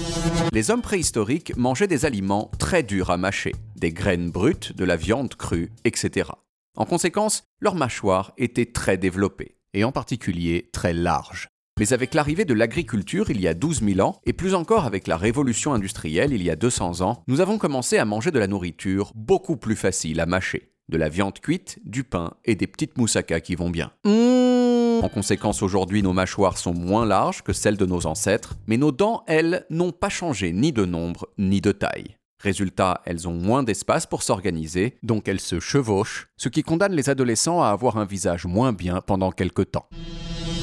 [0.53, 4.97] Les hommes préhistoriques mangeaient des aliments très durs à mâcher, des graines brutes, de la
[4.97, 6.29] viande crue, etc.
[6.77, 11.49] En conséquence, leur mâchoire était très développée, et en particulier très large.
[11.81, 15.07] Mais avec l'arrivée de l'agriculture il y a 12 000 ans, et plus encore avec
[15.07, 18.47] la révolution industrielle il y a 200 ans, nous avons commencé à manger de la
[18.47, 22.97] nourriture beaucoup plus facile à mâcher de la viande cuite, du pain et des petites
[22.99, 23.93] moussaka qui vont bien.
[24.05, 25.05] Mmh.
[25.05, 28.91] En conséquence, aujourd'hui, nos mâchoires sont moins larges que celles de nos ancêtres, mais nos
[28.91, 32.17] dents, elles, n'ont pas changé ni de nombre ni de taille.
[32.41, 37.11] Résultat, elles ont moins d'espace pour s'organiser, donc elles se chevauchent, ce qui condamne les
[37.11, 39.89] adolescents à avoir un visage moins bien pendant quelque temps.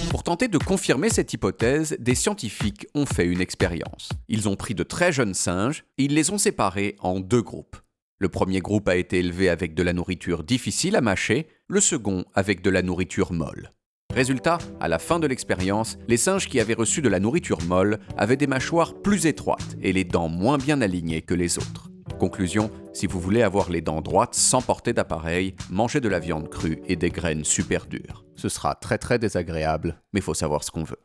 [0.10, 4.10] Pour tenter de confirmer cette hypothèse, des scientifiques ont fait une expérience.
[4.30, 7.76] Ils ont pris de très jeunes singes et ils les ont séparés en deux groupes.
[8.18, 12.24] Le premier groupe a été élevé avec de la nourriture difficile à mâcher, le second
[12.34, 13.74] avec de la nourriture molle.
[14.14, 18.00] Résultat, à la fin de l'expérience, les singes qui avaient reçu de la nourriture molle
[18.16, 21.90] avaient des mâchoires plus étroites et les dents moins bien alignées que les autres.
[22.18, 26.50] Conclusion, si vous voulez avoir les dents droites sans porter d'appareil, mangez de la viande
[26.50, 28.24] crue et des graines super dures.
[28.38, 31.02] Ce sera très très désagréable, mais faut savoir ce qu'on veut.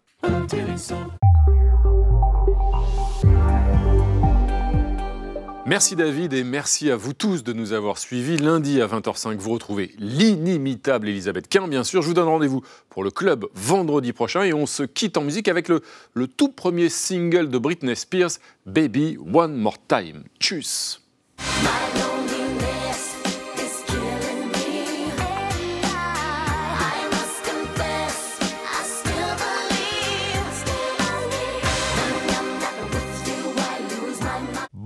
[5.71, 8.37] Merci David et merci à vous tous de nous avoir suivis.
[8.39, 12.03] Lundi à 20h05, vous retrouvez l'inimitable Elisabeth Quint, bien sûr.
[12.03, 15.47] Je vous donne rendez-vous pour le club vendredi prochain et on se quitte en musique
[15.47, 15.81] avec le,
[16.15, 18.33] le tout premier single de Britney Spears,
[18.67, 20.25] Baby One More Time.
[20.41, 21.03] Tchuss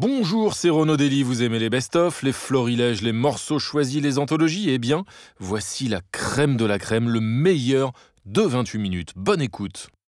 [0.07, 4.77] Bonjour, c'est Renaud vous aimez les best-of, les florilèges, les morceaux choisis, les anthologies Eh
[4.77, 5.07] bien,
[5.39, 7.95] voici la crème de la crème, le meilleur
[8.27, 9.13] de 28 minutes.
[9.17, 9.89] Bonne écoute